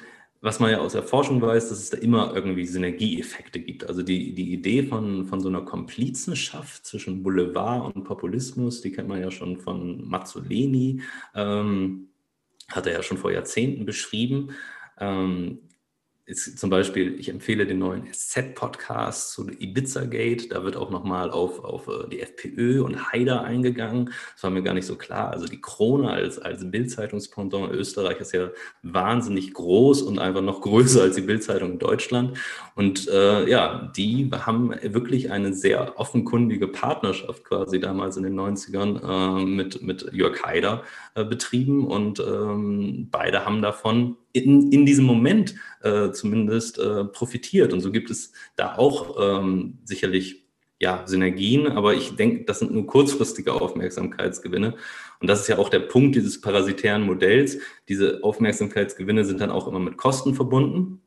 [0.40, 3.88] was man ja aus der Forschung weiß, dass es da immer irgendwie Synergieeffekte gibt.
[3.88, 9.08] Also die, die Idee von, von so einer Komplizenschaft zwischen Boulevard und Populismus, die kennt
[9.08, 11.00] man ja schon von Mazzoleni,
[11.34, 12.08] ähm,
[12.68, 14.50] hat er ja schon vor Jahrzehnten beschrieben.
[15.00, 15.60] Ähm,
[16.26, 20.50] ist zum Beispiel, ich empfehle den neuen SZ-Podcast zu Ibiza-Gate.
[20.50, 24.10] Da wird auch nochmal auf, auf äh, die FPÖ und Haider eingegangen.
[24.34, 25.30] Das war mir gar nicht so klar.
[25.30, 28.50] Also die Krone als, als Bildzeitungspendant in Österreich ist ja
[28.82, 32.36] wahnsinnig groß und einfach noch größer als die Bildzeitung in Deutschland.
[32.74, 39.42] Und äh, ja, die haben wirklich eine sehr offenkundige Partnerschaft quasi damals in den 90ern
[39.42, 40.82] äh, mit, mit Jörg Haider
[41.14, 41.86] äh, betrieben.
[41.86, 47.72] Und ähm, beide haben davon in, in diesem Moment äh, zumindest äh, profitiert.
[47.72, 50.46] Und so gibt es da auch ähm, sicherlich
[50.78, 54.76] ja, Synergien, aber ich denke, das sind nur kurzfristige Aufmerksamkeitsgewinne.
[55.20, 57.58] Und das ist ja auch der Punkt dieses parasitären Modells.
[57.88, 61.00] Diese Aufmerksamkeitsgewinne sind dann auch immer mit Kosten verbunden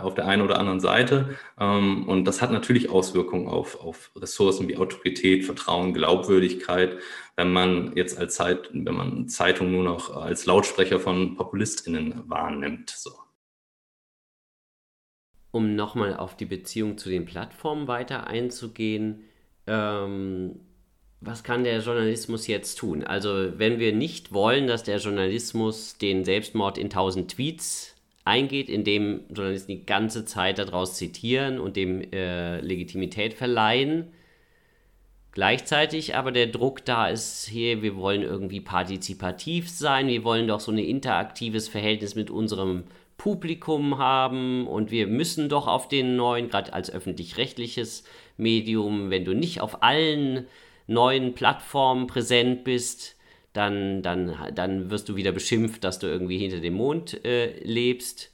[0.00, 1.36] auf der einen oder anderen Seite.
[1.58, 6.98] Ähm, und das hat natürlich Auswirkungen auf, auf Ressourcen wie Autorität, Vertrauen, Glaubwürdigkeit
[7.36, 12.90] wenn man jetzt als Zeit, wenn man Zeitung nur noch als Lautsprecher von PopulistInnen wahrnimmt.
[12.90, 13.10] So.
[15.50, 19.24] Um nochmal auf die Beziehung zu den Plattformen weiter einzugehen,
[19.66, 20.60] ähm,
[21.20, 23.04] was kann der Journalismus jetzt tun?
[23.04, 27.91] Also, wenn wir nicht wollen, dass der Journalismus den Selbstmord in 1000 Tweets
[28.24, 34.12] eingeht, indem Journalisten die ganze Zeit daraus zitieren und dem äh, Legitimität verleihen.
[35.32, 40.60] Gleichzeitig aber der Druck da ist, hier, wir wollen irgendwie partizipativ sein, wir wollen doch
[40.60, 42.84] so ein interaktives Verhältnis mit unserem
[43.16, 48.04] Publikum haben und wir müssen doch auf den neuen, gerade als öffentlich-rechtliches
[48.36, 50.46] Medium, wenn du nicht auf allen
[50.86, 53.16] neuen Plattformen präsent bist,
[53.52, 58.32] dann, dann, dann wirst du wieder beschimpft, dass du irgendwie hinter dem Mond äh, lebst.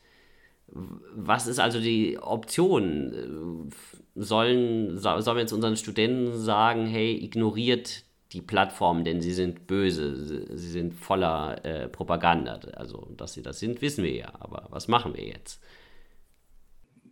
[0.67, 3.73] Was ist also die Option?
[4.15, 10.57] Sollen, sollen wir jetzt unseren Studenten sagen, hey, ignoriert die Plattformen, denn sie sind böse,
[10.57, 12.61] sie sind voller äh, Propaganda.
[12.75, 14.33] Also, dass sie das sind, wissen wir ja.
[14.39, 15.63] Aber was machen wir jetzt?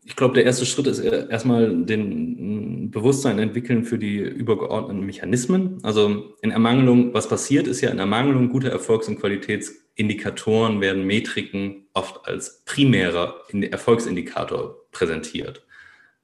[0.09, 5.81] Ich glaube, der erste Schritt ist erstmal den mm, Bewusstsein entwickeln für die übergeordneten Mechanismen.
[5.83, 11.89] Also in Ermangelung, was passiert, ist ja in Ermangelung guter Erfolgs- und Qualitätsindikatoren werden Metriken
[11.93, 15.67] oft als primärer Erfolgsindikator präsentiert.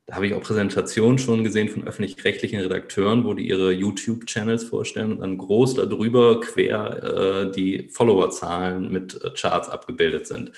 [0.07, 5.12] Da habe ich auch Präsentationen schon gesehen von öffentlich-rechtlichen Redakteuren, wo die ihre YouTube-Channels vorstellen
[5.12, 10.53] und dann groß darüber quer äh, die Followerzahlen mit äh, Charts abgebildet sind.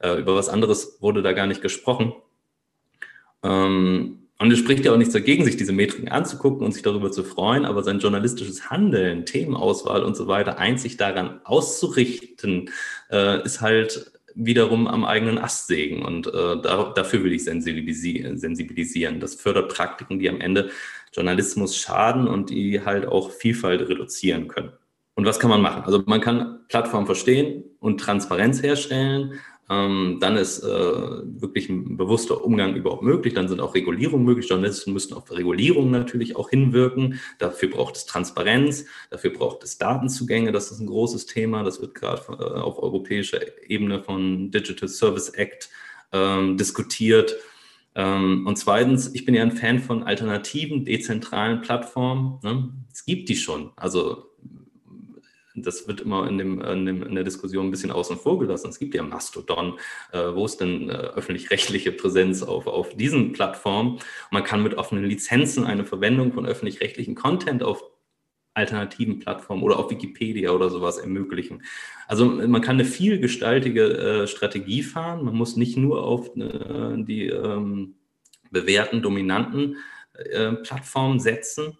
[0.00, 2.12] Äh, über was anderes wurde da gar nicht gesprochen.
[3.42, 7.10] Ähm, und es spricht ja auch nichts dagegen, sich diese Metriken anzugucken und sich darüber
[7.10, 12.70] zu freuen, aber sein journalistisches Handeln, Themenauswahl und so weiter einzig daran auszurichten,
[13.10, 16.04] äh, ist halt wiederum am eigenen Ast sägen.
[16.04, 16.30] Und äh,
[16.62, 19.18] da, dafür will ich sensibilisieren, sensibilisieren.
[19.18, 20.70] Das fördert Praktiken, die am Ende
[21.12, 24.70] Journalismus schaden und die halt auch Vielfalt reduzieren können.
[25.16, 25.82] Und was kann man machen?
[25.82, 32.42] Also man kann Plattformen verstehen und Transparenz herstellen, ähm, dann ist äh, wirklich ein bewusster
[32.42, 33.34] Umgang überhaupt möglich.
[33.34, 34.48] Dann sind auch Regulierungen möglich.
[34.48, 37.20] Journalisten müssen auf Regulierungen natürlich auch hinwirken.
[37.38, 40.52] Dafür braucht es Transparenz, dafür braucht es Datenzugänge.
[40.52, 41.64] Das ist ein großes Thema.
[41.64, 45.68] Das wird gerade äh, auf europäischer Ebene von Digital Service Act
[46.12, 47.36] ähm, diskutiert.
[47.94, 52.38] Ähm, und zweitens, ich bin ja ein Fan von alternativen, dezentralen Plattformen.
[52.42, 52.70] Ne?
[52.92, 53.72] Es gibt die schon.
[53.76, 54.27] Also
[55.62, 58.70] das wird immer in, dem, in, dem, in, der Diskussion ein bisschen außen vor gelassen.
[58.70, 59.78] Es gibt ja Mastodon,
[60.12, 63.98] äh, wo ist denn äh, öffentlich-rechtliche Präsenz auf, auf diesen Plattformen?
[64.30, 67.82] Man kann mit offenen Lizenzen eine Verwendung von öffentlich-rechtlichen Content auf
[68.54, 71.62] alternativen Plattformen oder auf Wikipedia oder sowas ermöglichen.
[72.08, 75.24] Also man kann eine vielgestaltige äh, Strategie fahren.
[75.24, 77.94] Man muss nicht nur auf äh, die ähm,
[78.50, 79.76] bewährten, dominanten
[80.14, 81.78] äh, Plattformen setzen,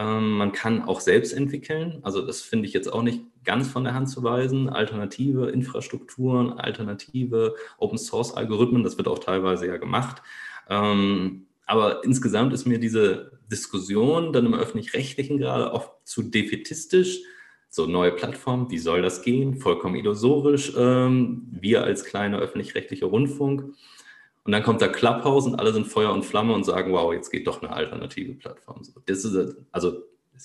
[0.00, 1.98] ähm, man kann auch selbst entwickeln.
[2.02, 4.70] Also das finde ich jetzt auch nicht ganz von der Hand zu weisen.
[4.70, 10.22] Alternative Infrastrukturen, alternative Open-Source-Algorithmen, das wird auch teilweise ja gemacht.
[10.70, 17.20] Ähm, aber insgesamt ist mir diese Diskussion dann im öffentlich-rechtlichen gerade oft zu defetistisch.
[17.68, 19.56] So neue Plattformen, wie soll das gehen?
[19.58, 20.72] Vollkommen illusorisch.
[20.76, 23.74] Ähm, wir als kleiner öffentlich-rechtlicher Rundfunk.
[24.44, 27.30] Und dann kommt da Clubhouse und alle sind Feuer und Flamme und sagen, wow, jetzt
[27.30, 28.82] geht doch eine alternative Plattform.
[29.06, 30.02] Das ist, also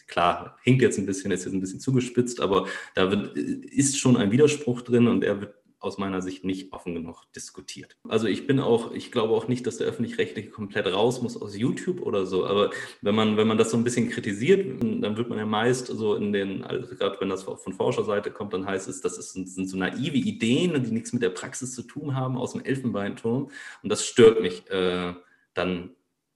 [0.07, 4.17] klar, hinkt jetzt ein bisschen, ist jetzt ein bisschen zugespitzt, aber da wird, ist schon
[4.17, 7.97] ein Widerspruch drin und er wird aus meiner Sicht nicht offen genug diskutiert.
[8.07, 11.55] Also ich bin auch, ich glaube auch nicht, dass der öffentlich-rechtliche komplett raus muss aus
[11.55, 12.45] YouTube oder so.
[12.45, 12.71] Aber
[13.01, 16.15] wenn man, wenn man das so ein bisschen kritisiert, dann wird man ja meist so
[16.15, 19.69] in den, also gerade wenn das von Forscherseite kommt, dann heißt es, das ist, sind
[19.69, 23.49] so naive Ideen, die nichts mit der Praxis zu tun haben aus dem Elfenbeinturm.
[23.83, 25.13] Und das stört mich äh,
[25.53, 25.91] dann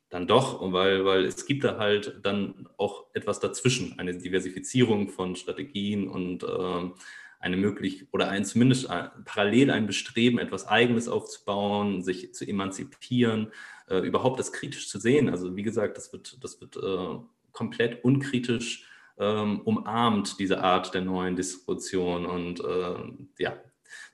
[0.10, 5.36] dann doch, weil, weil es gibt da halt dann auch etwas dazwischen, eine Diversifizierung von
[5.36, 6.94] Strategien und ähm,
[7.40, 8.88] eine möglich oder ein zumindest
[9.26, 13.52] parallel ein Bestreben, etwas Eigenes aufzubauen, sich zu emanzipieren,
[13.88, 15.30] äh, überhaupt das kritisch zu sehen.
[15.30, 17.20] Also wie gesagt, das wird, das wird äh,
[17.52, 18.86] komplett unkritisch
[19.18, 22.26] ähm, umarmt, diese Art der neuen Distribution.
[22.26, 23.58] Und äh, ja,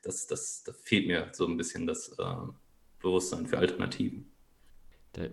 [0.03, 2.35] das, das, das fehlt mir so ein bisschen das äh,
[2.99, 4.34] Bewusstsein für Alternativen.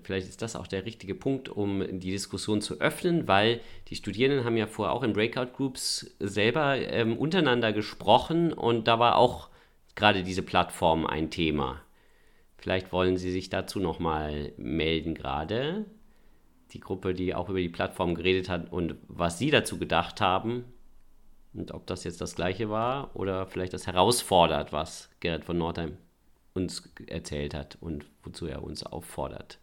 [0.03, 4.45] Vielleicht ist das auch der richtige Punkt, um die Diskussion zu öffnen, weil die Studierenden
[4.45, 9.51] haben ja vorher auch in Breakout Groups selber ähm, untereinander gesprochen und da war auch
[9.95, 11.83] gerade diese Plattform ein Thema.
[12.57, 15.85] Vielleicht wollen Sie sich dazu nochmal melden gerade.
[16.72, 20.64] Die Gruppe, die auch über die Plattform geredet hat und was Sie dazu gedacht haben
[21.55, 25.99] und ob das jetzt das gleiche war oder vielleicht das herausfordert, was Gerrit von Nordheim
[26.55, 29.59] uns erzählt hat und wozu er uns auffordert.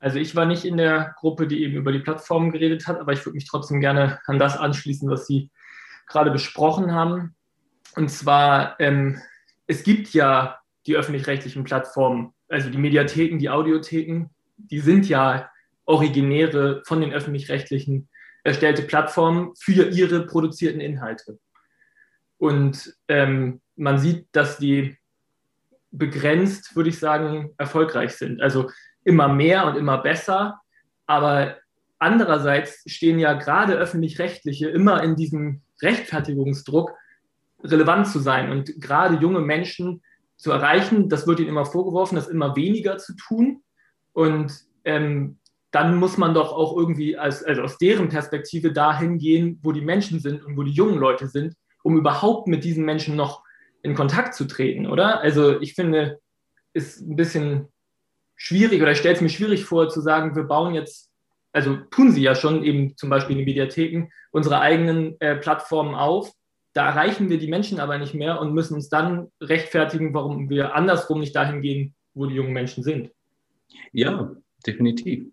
[0.00, 3.12] Also ich war nicht in der Gruppe, die eben über die Plattform geredet hat, aber
[3.12, 5.50] ich würde mich trotzdem gerne an das anschließen, was Sie
[6.06, 7.36] gerade besprochen haben.
[7.96, 9.20] Und zwar, ähm,
[9.66, 15.50] es gibt ja die öffentlich-rechtlichen Plattformen, also die Mediatheken, die Audiotheken, die sind ja
[15.84, 18.08] originäre von den öffentlich-rechtlichen
[18.42, 21.38] erstellte Plattformen für ihre produzierten Inhalte.
[22.38, 24.96] Und ähm, man sieht, dass die
[25.90, 28.40] begrenzt, würde ich sagen, erfolgreich sind.
[28.40, 28.70] Also
[29.04, 30.60] immer mehr und immer besser.
[31.06, 31.56] Aber
[31.98, 36.92] andererseits stehen ja gerade öffentlich-rechtliche immer in diesem Rechtfertigungsdruck,
[37.62, 40.02] relevant zu sein und gerade junge Menschen
[40.36, 41.08] zu erreichen.
[41.08, 43.62] Das wird ihnen immer vorgeworfen, das immer weniger zu tun.
[44.12, 44.52] Und
[44.84, 45.38] ähm,
[45.70, 49.82] dann muss man doch auch irgendwie als, also aus deren Perspektive dahin gehen, wo die
[49.82, 53.44] Menschen sind und wo die jungen Leute sind, um überhaupt mit diesen Menschen noch
[53.82, 55.20] in Kontakt zu treten, oder?
[55.20, 56.18] Also ich finde,
[56.72, 57.68] ist ein bisschen
[58.40, 61.10] schwierig oder ich stelle es mir schwierig vor zu sagen, wir bauen jetzt,
[61.52, 65.94] also tun sie ja schon eben zum Beispiel in den Mediatheken, unsere eigenen äh, Plattformen
[65.94, 66.32] auf.
[66.72, 70.74] Da erreichen wir die Menschen aber nicht mehr und müssen uns dann rechtfertigen, warum wir
[70.74, 73.10] andersrum nicht dahin gehen, wo die jungen Menschen sind.
[73.92, 74.30] Ja,
[74.66, 75.26] definitiv.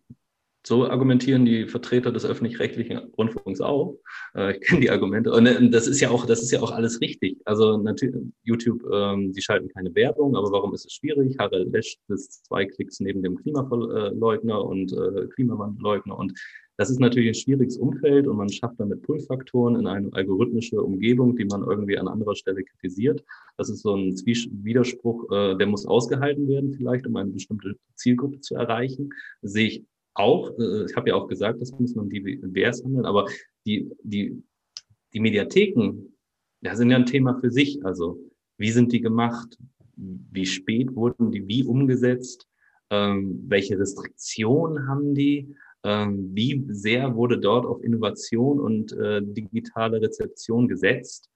[0.67, 3.97] So argumentieren die Vertreter des öffentlich-rechtlichen Rundfunks auch.
[4.35, 5.31] Äh, ich kenne die Argumente.
[5.31, 7.37] Und äh, das ist ja auch, das ist ja auch alles richtig.
[7.45, 11.37] Also natürlich, YouTube, ähm, die schalten keine Werbung, aber warum ist es schwierig?
[11.39, 16.19] Harald Lesch ist zwei Klicks neben dem Klimaleugner und äh, Klimawandelleugner.
[16.19, 16.37] Und
[16.75, 21.37] das ist natürlich ein schwieriges Umfeld und man schafft damit Pull-Faktoren in eine algorithmische Umgebung,
[21.37, 23.23] die man irgendwie an anderer Stelle kritisiert.
[23.55, 28.41] Das ist so ein Widerspruch, äh, der muss ausgehalten werden vielleicht, um eine bestimmte Zielgruppe
[28.41, 29.11] zu erreichen.
[29.41, 29.85] Sehe ich
[30.17, 33.27] auch, äh, ich habe ja auch gesagt, das muss man divers handeln, aber
[33.65, 34.41] die, die,
[35.13, 36.13] die Mediatheken,
[36.61, 37.85] ja, sind ja ein Thema für sich.
[37.85, 38.19] Also,
[38.57, 39.57] wie sind die gemacht?
[39.95, 42.47] Wie spät wurden die wie umgesetzt?
[42.89, 45.55] Ähm, welche Restriktionen haben die?
[45.83, 51.29] Ähm, wie sehr wurde dort auf Innovation und äh, digitale Rezeption gesetzt?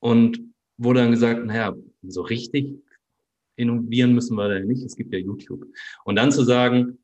[0.00, 0.40] Und
[0.78, 2.74] wurde dann gesagt, naja, so richtig
[3.56, 5.66] innovieren müssen wir da nicht, es gibt ja YouTube.
[6.04, 6.98] Und dann zu sagen,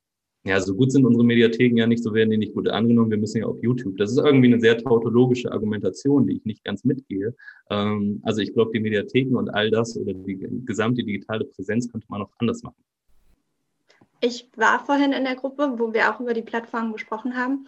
[0.45, 3.19] ja, so gut sind unsere Mediatheken ja nicht, so werden die nicht gut angenommen, wir
[3.19, 3.97] müssen ja auf YouTube.
[3.97, 7.35] Das ist irgendwie eine sehr tautologische Argumentation, die ich nicht ganz mitgehe.
[7.71, 12.07] Ähm, also ich glaube, die Mediatheken und all das oder die gesamte digitale Präsenz könnte
[12.11, 12.83] man auch anders machen.
[14.21, 17.67] Ich war vorhin in der Gruppe, wo wir auch über die Plattform gesprochen haben.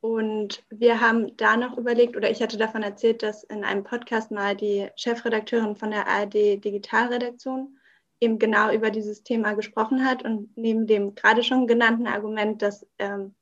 [0.00, 4.30] Und wir haben da noch überlegt, oder ich hatte davon erzählt, dass in einem Podcast
[4.30, 7.76] mal die Chefredakteurin von der ARD Digitalredaktion
[8.20, 12.86] eben genau über dieses Thema gesprochen hat und neben dem gerade schon genannten Argument, dass
[12.98, 13.34] ähm,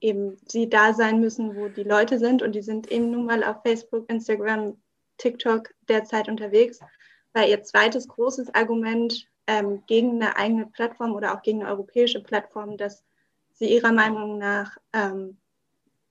[0.00, 3.42] eben sie da sein müssen, wo die Leute sind und die sind eben nun mal
[3.44, 4.76] auf Facebook, Instagram,
[5.18, 6.80] TikTok derzeit unterwegs,
[7.32, 12.22] weil ihr zweites großes Argument ähm, gegen eine eigene Plattform oder auch gegen eine europäische
[12.22, 13.04] Plattform, dass
[13.54, 15.36] sie ihrer Meinung nach ähm,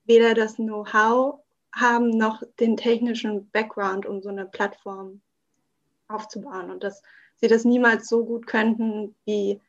[0.05, 1.39] weder das Know-how
[1.73, 5.21] haben noch den technischen Background, um so eine Plattform
[6.07, 6.69] aufzubauen.
[6.69, 7.01] Und das
[7.41, 9.59] sie das niemals so gut könnten, wie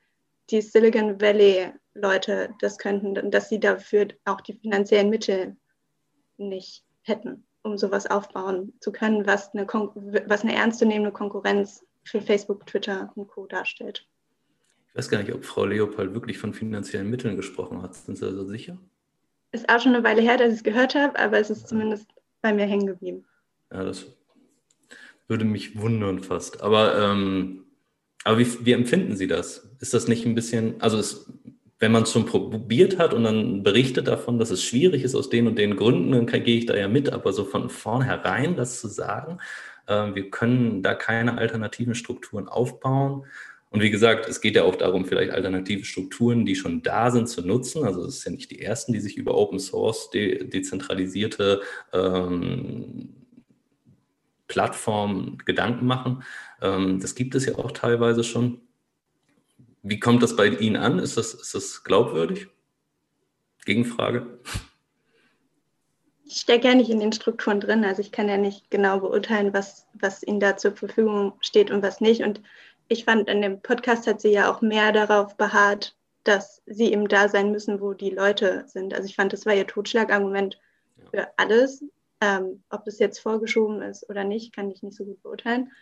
[0.51, 5.57] die Silicon Valley Leute das könnten und dass sie dafür auch die finanziellen Mittel
[6.37, 12.67] nicht hätten, um sowas aufbauen zu können, was eine, was eine ernstzunehmende Konkurrenz für Facebook,
[12.67, 13.47] Twitter und Co.
[13.47, 14.07] darstellt.
[14.89, 17.95] Ich weiß gar nicht, ob Frau Leopold wirklich von finanziellen Mitteln gesprochen hat.
[17.95, 18.79] Sind Sie also sicher?
[19.53, 22.09] Ist auch schon eine Weile her, dass ich es gehört habe, aber es ist zumindest
[22.43, 23.25] bei mir hängen geblieben.
[23.71, 24.07] Ja, das
[25.33, 26.63] würde mich wundern fast.
[26.63, 27.65] Aber, ähm,
[28.23, 29.75] aber wie, wie empfinden Sie das?
[29.81, 31.33] Ist das nicht ein bisschen, also es,
[31.79, 35.31] wenn man es schon probiert hat und dann berichtet davon, dass es schwierig ist aus
[35.31, 38.79] den und den Gründen, dann gehe ich da ja mit, aber so von vornherein das
[38.79, 39.39] zu sagen,
[39.87, 43.25] äh, wir können da keine alternativen Strukturen aufbauen.
[43.71, 47.27] Und wie gesagt, es geht ja auch darum, vielleicht alternative Strukturen, die schon da sind,
[47.31, 47.85] zu nutzen.
[47.85, 51.63] Also es sind ja nicht die ersten, die sich über Open Source de dezentralisierte
[51.95, 53.22] ähm,
[54.53, 56.25] Plattform Gedanken machen.
[56.61, 58.61] Ähm, das gibt es ja auch teilweise schon.
[59.83, 60.99] Wie kommt das bei Ihnen an?
[60.99, 62.49] Ist das, ist das glaubwürdig?
[63.65, 64.41] Gegenfrage.
[66.25, 69.55] Ich stecke ja nicht in den Strukturen drin, also ich kann ja nicht genau beurteilen,
[69.55, 72.23] was, was Ihnen da zur Verfügung steht und was nicht.
[72.23, 72.43] Und
[72.89, 77.09] ich fand, in dem Podcast hat sie ja auch mehr darauf beharrt, dass sie eben
[77.09, 78.93] da sein müssen, wo die Leute sind.
[78.93, 80.59] Also ich fand, das war ihr Totschlagargument
[81.11, 81.83] für alles.
[82.23, 85.73] Ähm, ob das jetzt vorgeschoben ist oder nicht, kann ich nicht so gut beurteilen.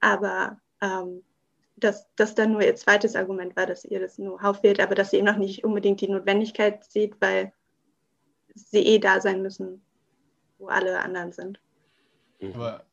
[0.00, 1.22] Aber ähm,
[1.76, 5.10] dass das dann nur ihr zweites Argument war, dass ihr das Know-how fehlt, aber dass
[5.10, 7.52] sie eben noch nicht unbedingt die Notwendigkeit sieht, weil
[8.54, 9.84] sie eh da sein müssen,
[10.56, 11.60] wo alle anderen sind.
[12.40, 12.54] Mhm.
[12.54, 12.86] Aber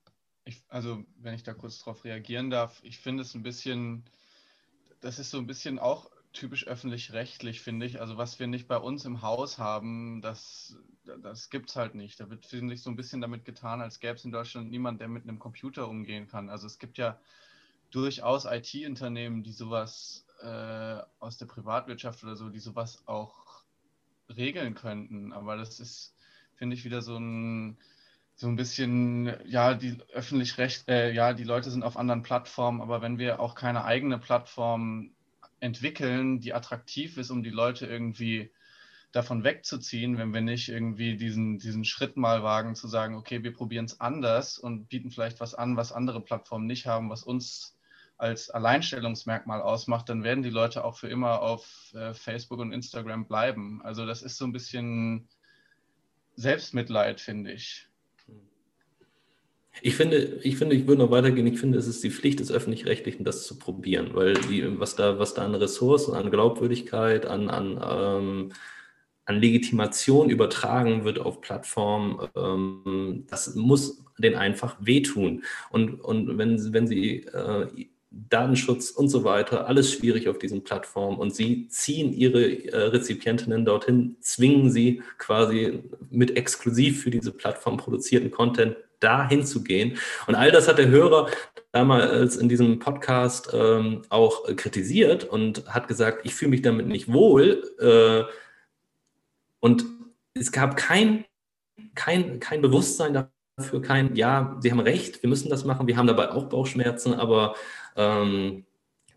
[0.43, 4.03] ich, also wenn ich da kurz darauf reagieren darf, ich finde es ein bisschen,
[4.99, 7.99] das ist so ein bisschen auch typisch öffentlich-rechtlich, finde ich.
[7.99, 10.77] Also was wir nicht bei uns im Haus haben, das,
[11.21, 12.19] das gibt es halt nicht.
[12.19, 15.01] Da wird, finde ich, so ein bisschen damit getan, als gäbe es in Deutschland niemand,
[15.01, 16.49] der mit einem Computer umgehen kann.
[16.49, 17.19] Also es gibt ja
[17.91, 23.63] durchaus IT-Unternehmen, die sowas äh, aus der Privatwirtschaft oder so, die sowas auch
[24.35, 25.33] regeln könnten.
[25.33, 26.15] Aber das ist,
[26.55, 27.77] finde ich, wieder so ein
[28.33, 33.03] so ein bisschen, ja, die öffentlich-recht, äh, ja, die Leute sind auf anderen Plattformen, aber
[33.03, 35.11] wenn wir auch keine eigene Plattform
[35.61, 38.51] entwickeln, die attraktiv ist, um die Leute irgendwie
[39.11, 43.53] davon wegzuziehen, wenn wir nicht irgendwie diesen, diesen Schritt mal wagen, zu sagen, okay, wir
[43.53, 47.77] probieren es anders und bieten vielleicht was an, was andere Plattformen nicht haben, was uns
[48.17, 53.25] als Alleinstellungsmerkmal ausmacht, dann werden die Leute auch für immer auf äh, Facebook und Instagram
[53.25, 53.81] bleiben.
[53.83, 55.27] Also das ist so ein bisschen
[56.35, 57.87] Selbstmitleid, finde ich.
[59.81, 61.47] Ich finde, ich finde, ich würde noch weitergehen.
[61.47, 65.17] Ich finde, es ist die Pflicht des Öffentlich-Rechtlichen, das zu probieren, weil die, was da,
[65.17, 68.51] was da an Ressourcen, an Glaubwürdigkeit, an, an, ähm,
[69.25, 75.43] an Legitimation übertragen wird auf Plattformen, ähm, das muss den einfach wehtun.
[75.69, 77.67] Und, und wenn, wenn sie äh,
[78.11, 81.17] Datenschutz und so weiter, alles schwierig auf diesen Plattformen.
[81.17, 87.77] Und sie ziehen ihre äh, Rezipientinnen dorthin, zwingen sie quasi mit exklusiv für diese Plattform
[87.77, 89.97] produzierten Content dahin zu gehen.
[90.27, 91.29] Und all das hat der Hörer
[91.71, 97.11] damals in diesem Podcast ähm, auch kritisiert und hat gesagt, ich fühle mich damit nicht
[97.11, 97.63] wohl.
[97.79, 98.31] Äh,
[99.61, 99.85] und
[100.33, 101.25] es gab kein,
[101.95, 106.07] kein, kein Bewusstsein dafür, kein, ja, Sie haben recht, wir müssen das machen, wir haben
[106.07, 107.55] dabei auch Bauchschmerzen, aber
[107.95, 108.65] ähm,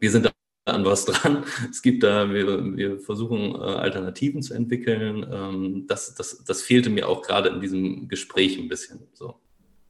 [0.01, 0.31] wir sind da
[0.67, 1.45] an was dran.
[1.71, 5.27] Es gibt da, wir, wir versuchen äh, Alternativen zu entwickeln.
[5.31, 9.01] Ähm, das, das, das fehlte mir auch gerade in diesem Gespräch ein bisschen.
[9.13, 9.35] So.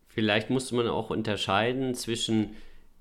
[0.08, 2.50] Vielleicht musste man auch unterscheiden zwischen,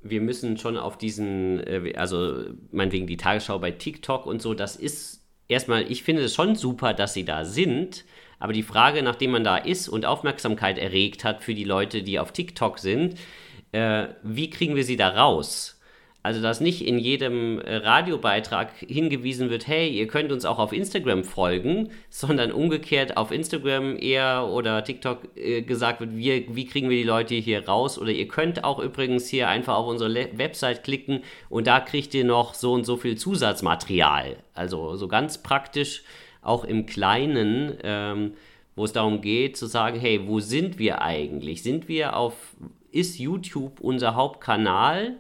[0.02, 4.76] wir müssen schon auf diesen, äh, also meinetwegen die Tagesschau bei TikTok und so, das
[4.76, 8.06] ist erstmal, ich finde es schon super, dass sie da sind.
[8.40, 12.20] Aber die Frage, nachdem man da ist und Aufmerksamkeit erregt hat für die Leute, die
[12.20, 13.16] auf TikTok sind,
[13.74, 15.80] äh, wie kriegen wir sie da raus?
[16.26, 20.72] Also, dass nicht in jedem äh, Radiobeitrag hingewiesen wird, hey, ihr könnt uns auch auf
[20.72, 26.90] Instagram folgen, sondern umgekehrt auf Instagram eher oder TikTok äh, gesagt wird, wie, wie kriegen
[26.90, 28.00] wir die Leute hier raus?
[28.00, 32.14] Oder ihr könnt auch übrigens hier einfach auf unsere Le Website klicken und da kriegt
[32.14, 34.38] ihr noch so und so viel Zusatzmaterial.
[34.54, 36.04] Also so ganz praktisch
[36.42, 37.74] auch im Kleinen.
[37.84, 38.34] Ähm,
[38.76, 41.62] wo es darum geht zu sagen, hey, wo sind wir eigentlich?
[41.62, 42.34] Sind wir auf
[42.94, 45.18] ist YouTube unser Hauptkanal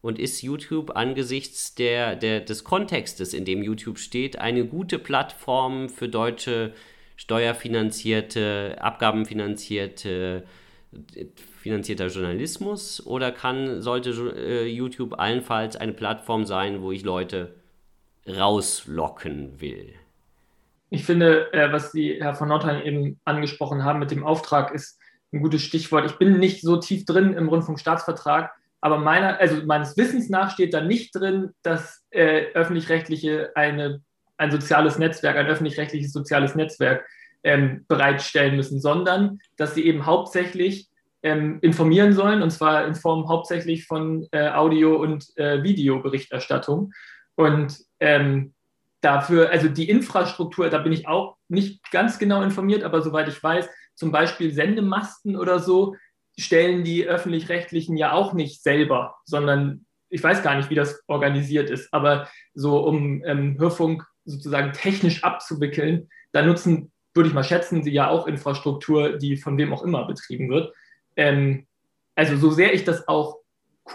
[0.00, 5.88] und ist YouTube angesichts der, der, des Kontextes, in dem YouTube steht, eine gute Plattform
[5.88, 6.72] für deutsche
[7.16, 10.44] steuerfinanzierte, abgabenfinanzierte,
[11.60, 17.56] finanzierter Journalismus oder kann, sollte äh, YouTube allenfalls eine Plattform sein, wo ich Leute
[18.26, 19.94] rauslocken will?
[20.90, 24.97] Ich finde, äh, was Sie, Herr von Nordheim, eben angesprochen haben mit dem Auftrag, ist
[25.32, 26.06] ein gutes Stichwort.
[26.06, 30.72] Ich bin nicht so tief drin im Rundfunkstaatsvertrag, aber meiner, also meines Wissens nach steht
[30.72, 34.02] da nicht drin, dass äh, öffentlich-rechtliche eine,
[34.36, 37.04] ein soziales Netzwerk, ein öffentlich-rechtliches soziales Netzwerk
[37.42, 40.88] ähm, bereitstellen müssen, sondern dass sie eben hauptsächlich
[41.22, 46.92] ähm, informieren sollen, und zwar in Form hauptsächlich von äh, Audio- und äh, Videoberichterstattung.
[47.34, 48.54] Und ähm,
[49.00, 53.42] dafür, also die Infrastruktur, da bin ich auch nicht ganz genau informiert, aber soweit ich
[53.42, 53.68] weiß,
[53.98, 55.96] zum Beispiel Sendemasten oder so,
[56.38, 61.68] stellen die öffentlich-rechtlichen ja auch nicht selber, sondern ich weiß gar nicht, wie das organisiert
[61.68, 67.82] ist, aber so um ähm, Hörfunk sozusagen technisch abzuwickeln, da nutzen, würde ich mal schätzen,
[67.82, 70.72] sie ja auch Infrastruktur, die von wem auch immer betrieben wird.
[71.16, 71.66] Ähm,
[72.14, 73.38] also so sehr ich das auch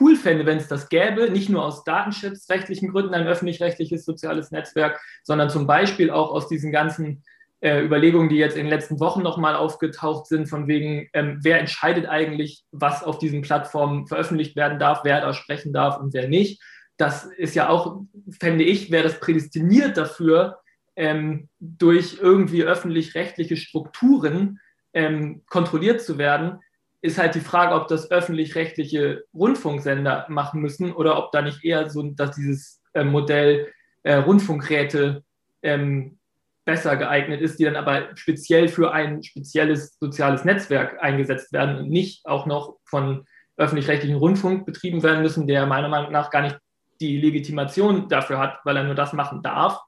[0.01, 4.99] cool fände, wenn es das gäbe, nicht nur aus datenschutzrechtlichen Gründen ein öffentlich-rechtliches soziales Netzwerk,
[5.23, 7.23] sondern zum Beispiel auch aus diesen ganzen
[7.63, 11.59] äh, Überlegungen, die jetzt in den letzten Wochen nochmal aufgetaucht sind, von wegen, ähm, wer
[11.61, 16.27] entscheidet eigentlich, was auf diesen Plattformen veröffentlicht werden darf, wer da sprechen darf und wer
[16.27, 16.61] nicht.
[16.97, 18.01] Das ist ja auch,
[18.37, 20.57] fände ich, wäre das prädestiniert dafür,
[20.97, 24.59] ähm, durch irgendwie öffentlich-rechtliche Strukturen
[24.93, 26.59] ähm, kontrolliert zu werden,
[27.01, 31.89] ist halt die Frage, ob das öffentlich-rechtliche Rundfunksender machen müssen oder ob da nicht eher
[31.89, 33.71] so dass dieses äh, Modell
[34.03, 35.23] äh, Rundfunkräte
[35.61, 36.19] ähm,
[36.65, 41.89] besser geeignet ist, die dann aber speziell für ein spezielles soziales Netzwerk eingesetzt werden und
[41.89, 43.25] nicht auch noch von
[43.57, 46.57] öffentlich-rechtlichen Rundfunk betrieben werden müssen, der meiner Meinung nach gar nicht
[47.01, 49.79] die Legitimation dafür hat, weil er nur das machen darf,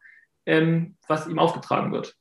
[0.45, 2.15] ähm, was ihm aufgetragen wird.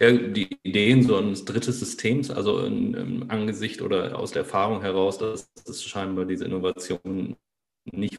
[0.00, 4.80] Ja, die Ideen so eines drittes Systems, also in, im Angesicht oder aus der Erfahrung
[4.80, 7.36] heraus, dass es scheinbar diese Innovation
[7.84, 8.18] nicht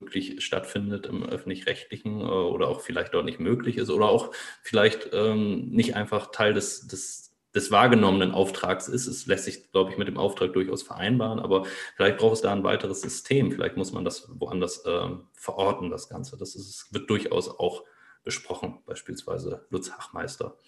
[0.00, 4.32] wirklich stattfindet im öffentlich-rechtlichen äh, oder auch vielleicht dort nicht möglich ist oder auch
[4.62, 9.06] vielleicht ähm, nicht einfach Teil des, des, des wahrgenommenen Auftrags ist.
[9.06, 11.64] Es lässt sich, glaube ich, mit dem Auftrag durchaus vereinbaren, aber
[11.96, 13.50] vielleicht braucht es da ein weiteres System.
[13.50, 16.36] Vielleicht muss man das woanders äh, verorten, das Ganze.
[16.36, 17.84] Das ist, wird durchaus auch
[18.22, 18.80] besprochen.
[18.84, 20.58] Beispielsweise Lutz Hachmeister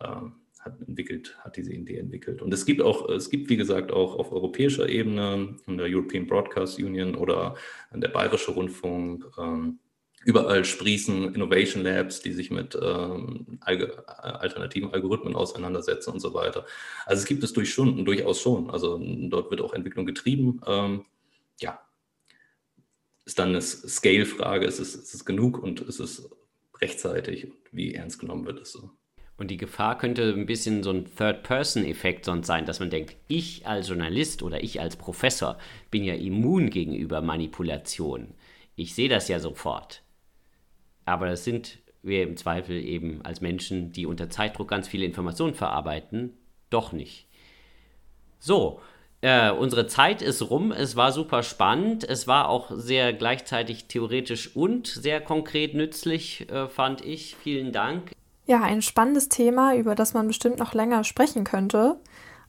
[0.00, 0.20] äh,
[0.68, 2.42] hat entwickelt, hat diese Idee entwickelt.
[2.42, 6.26] Und es gibt auch, es gibt, wie gesagt, auch auf europäischer Ebene, in der European
[6.26, 7.56] Broadcast Union oder
[7.92, 9.78] der Bayerische Rundfunk, ähm,
[10.24, 16.66] überall sprießen Innovation Labs, die sich mit ähm, alternativen Algorithmen auseinandersetzen und so weiter.
[17.06, 18.70] Also es gibt es durch Stunden durchaus schon.
[18.70, 20.60] Also dort wird auch Entwicklung getrieben.
[20.66, 21.04] Ähm,
[21.60, 21.80] ja,
[23.24, 26.28] ist dann eine Scale-Frage, ist es, ist es genug und ist es
[26.80, 28.90] rechtzeitig und wie ernst genommen wird es so.
[29.38, 33.66] Und die Gefahr könnte ein bisschen so ein Third-Person-Effekt sonst sein, dass man denkt, ich
[33.66, 35.56] als Journalist oder ich als Professor
[35.92, 38.34] bin ja immun gegenüber Manipulation.
[38.74, 40.02] Ich sehe das ja sofort.
[41.04, 45.54] Aber das sind wir im Zweifel eben als Menschen, die unter Zeitdruck ganz viele Informationen
[45.54, 46.36] verarbeiten,
[46.68, 47.28] doch nicht.
[48.40, 48.80] So,
[49.20, 50.72] äh, unsere Zeit ist rum.
[50.72, 52.02] Es war super spannend.
[52.02, 57.36] Es war auch sehr gleichzeitig theoretisch und sehr konkret nützlich, äh, fand ich.
[57.36, 58.12] Vielen Dank.
[58.48, 61.96] Ja, ein spannendes Thema, über das man bestimmt noch länger sprechen könnte.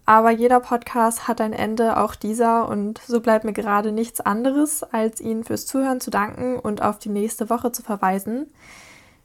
[0.06, 2.70] Aber jeder Podcast hat ein Ende, auch dieser.
[2.70, 7.00] Und so bleibt mir gerade nichts anderes, als Ihnen fürs Zuhören zu danken und auf
[7.00, 8.48] die nächste Woche zu verweisen.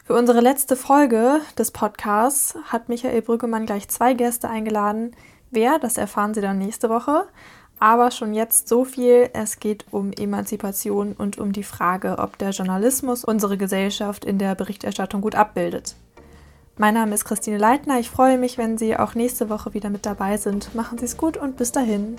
[0.04, 5.14] Für unsere letzte Folge des Podcasts hat Michael Brüggemann gleich zwei Gäste eingeladen.
[5.52, 7.28] Wer, das erfahren Sie dann nächste Woche.
[7.78, 12.50] Aber schon jetzt so viel, es geht um Emanzipation und um die Frage, ob der
[12.50, 15.94] Journalismus unsere Gesellschaft in der Berichterstattung gut abbildet.
[16.76, 18.00] Mein Name ist Christine Leitner.
[18.00, 20.74] Ich freue mich, wenn Sie auch nächste Woche wieder mit dabei sind.
[20.74, 22.16] Machen Sie es gut und bis dahin.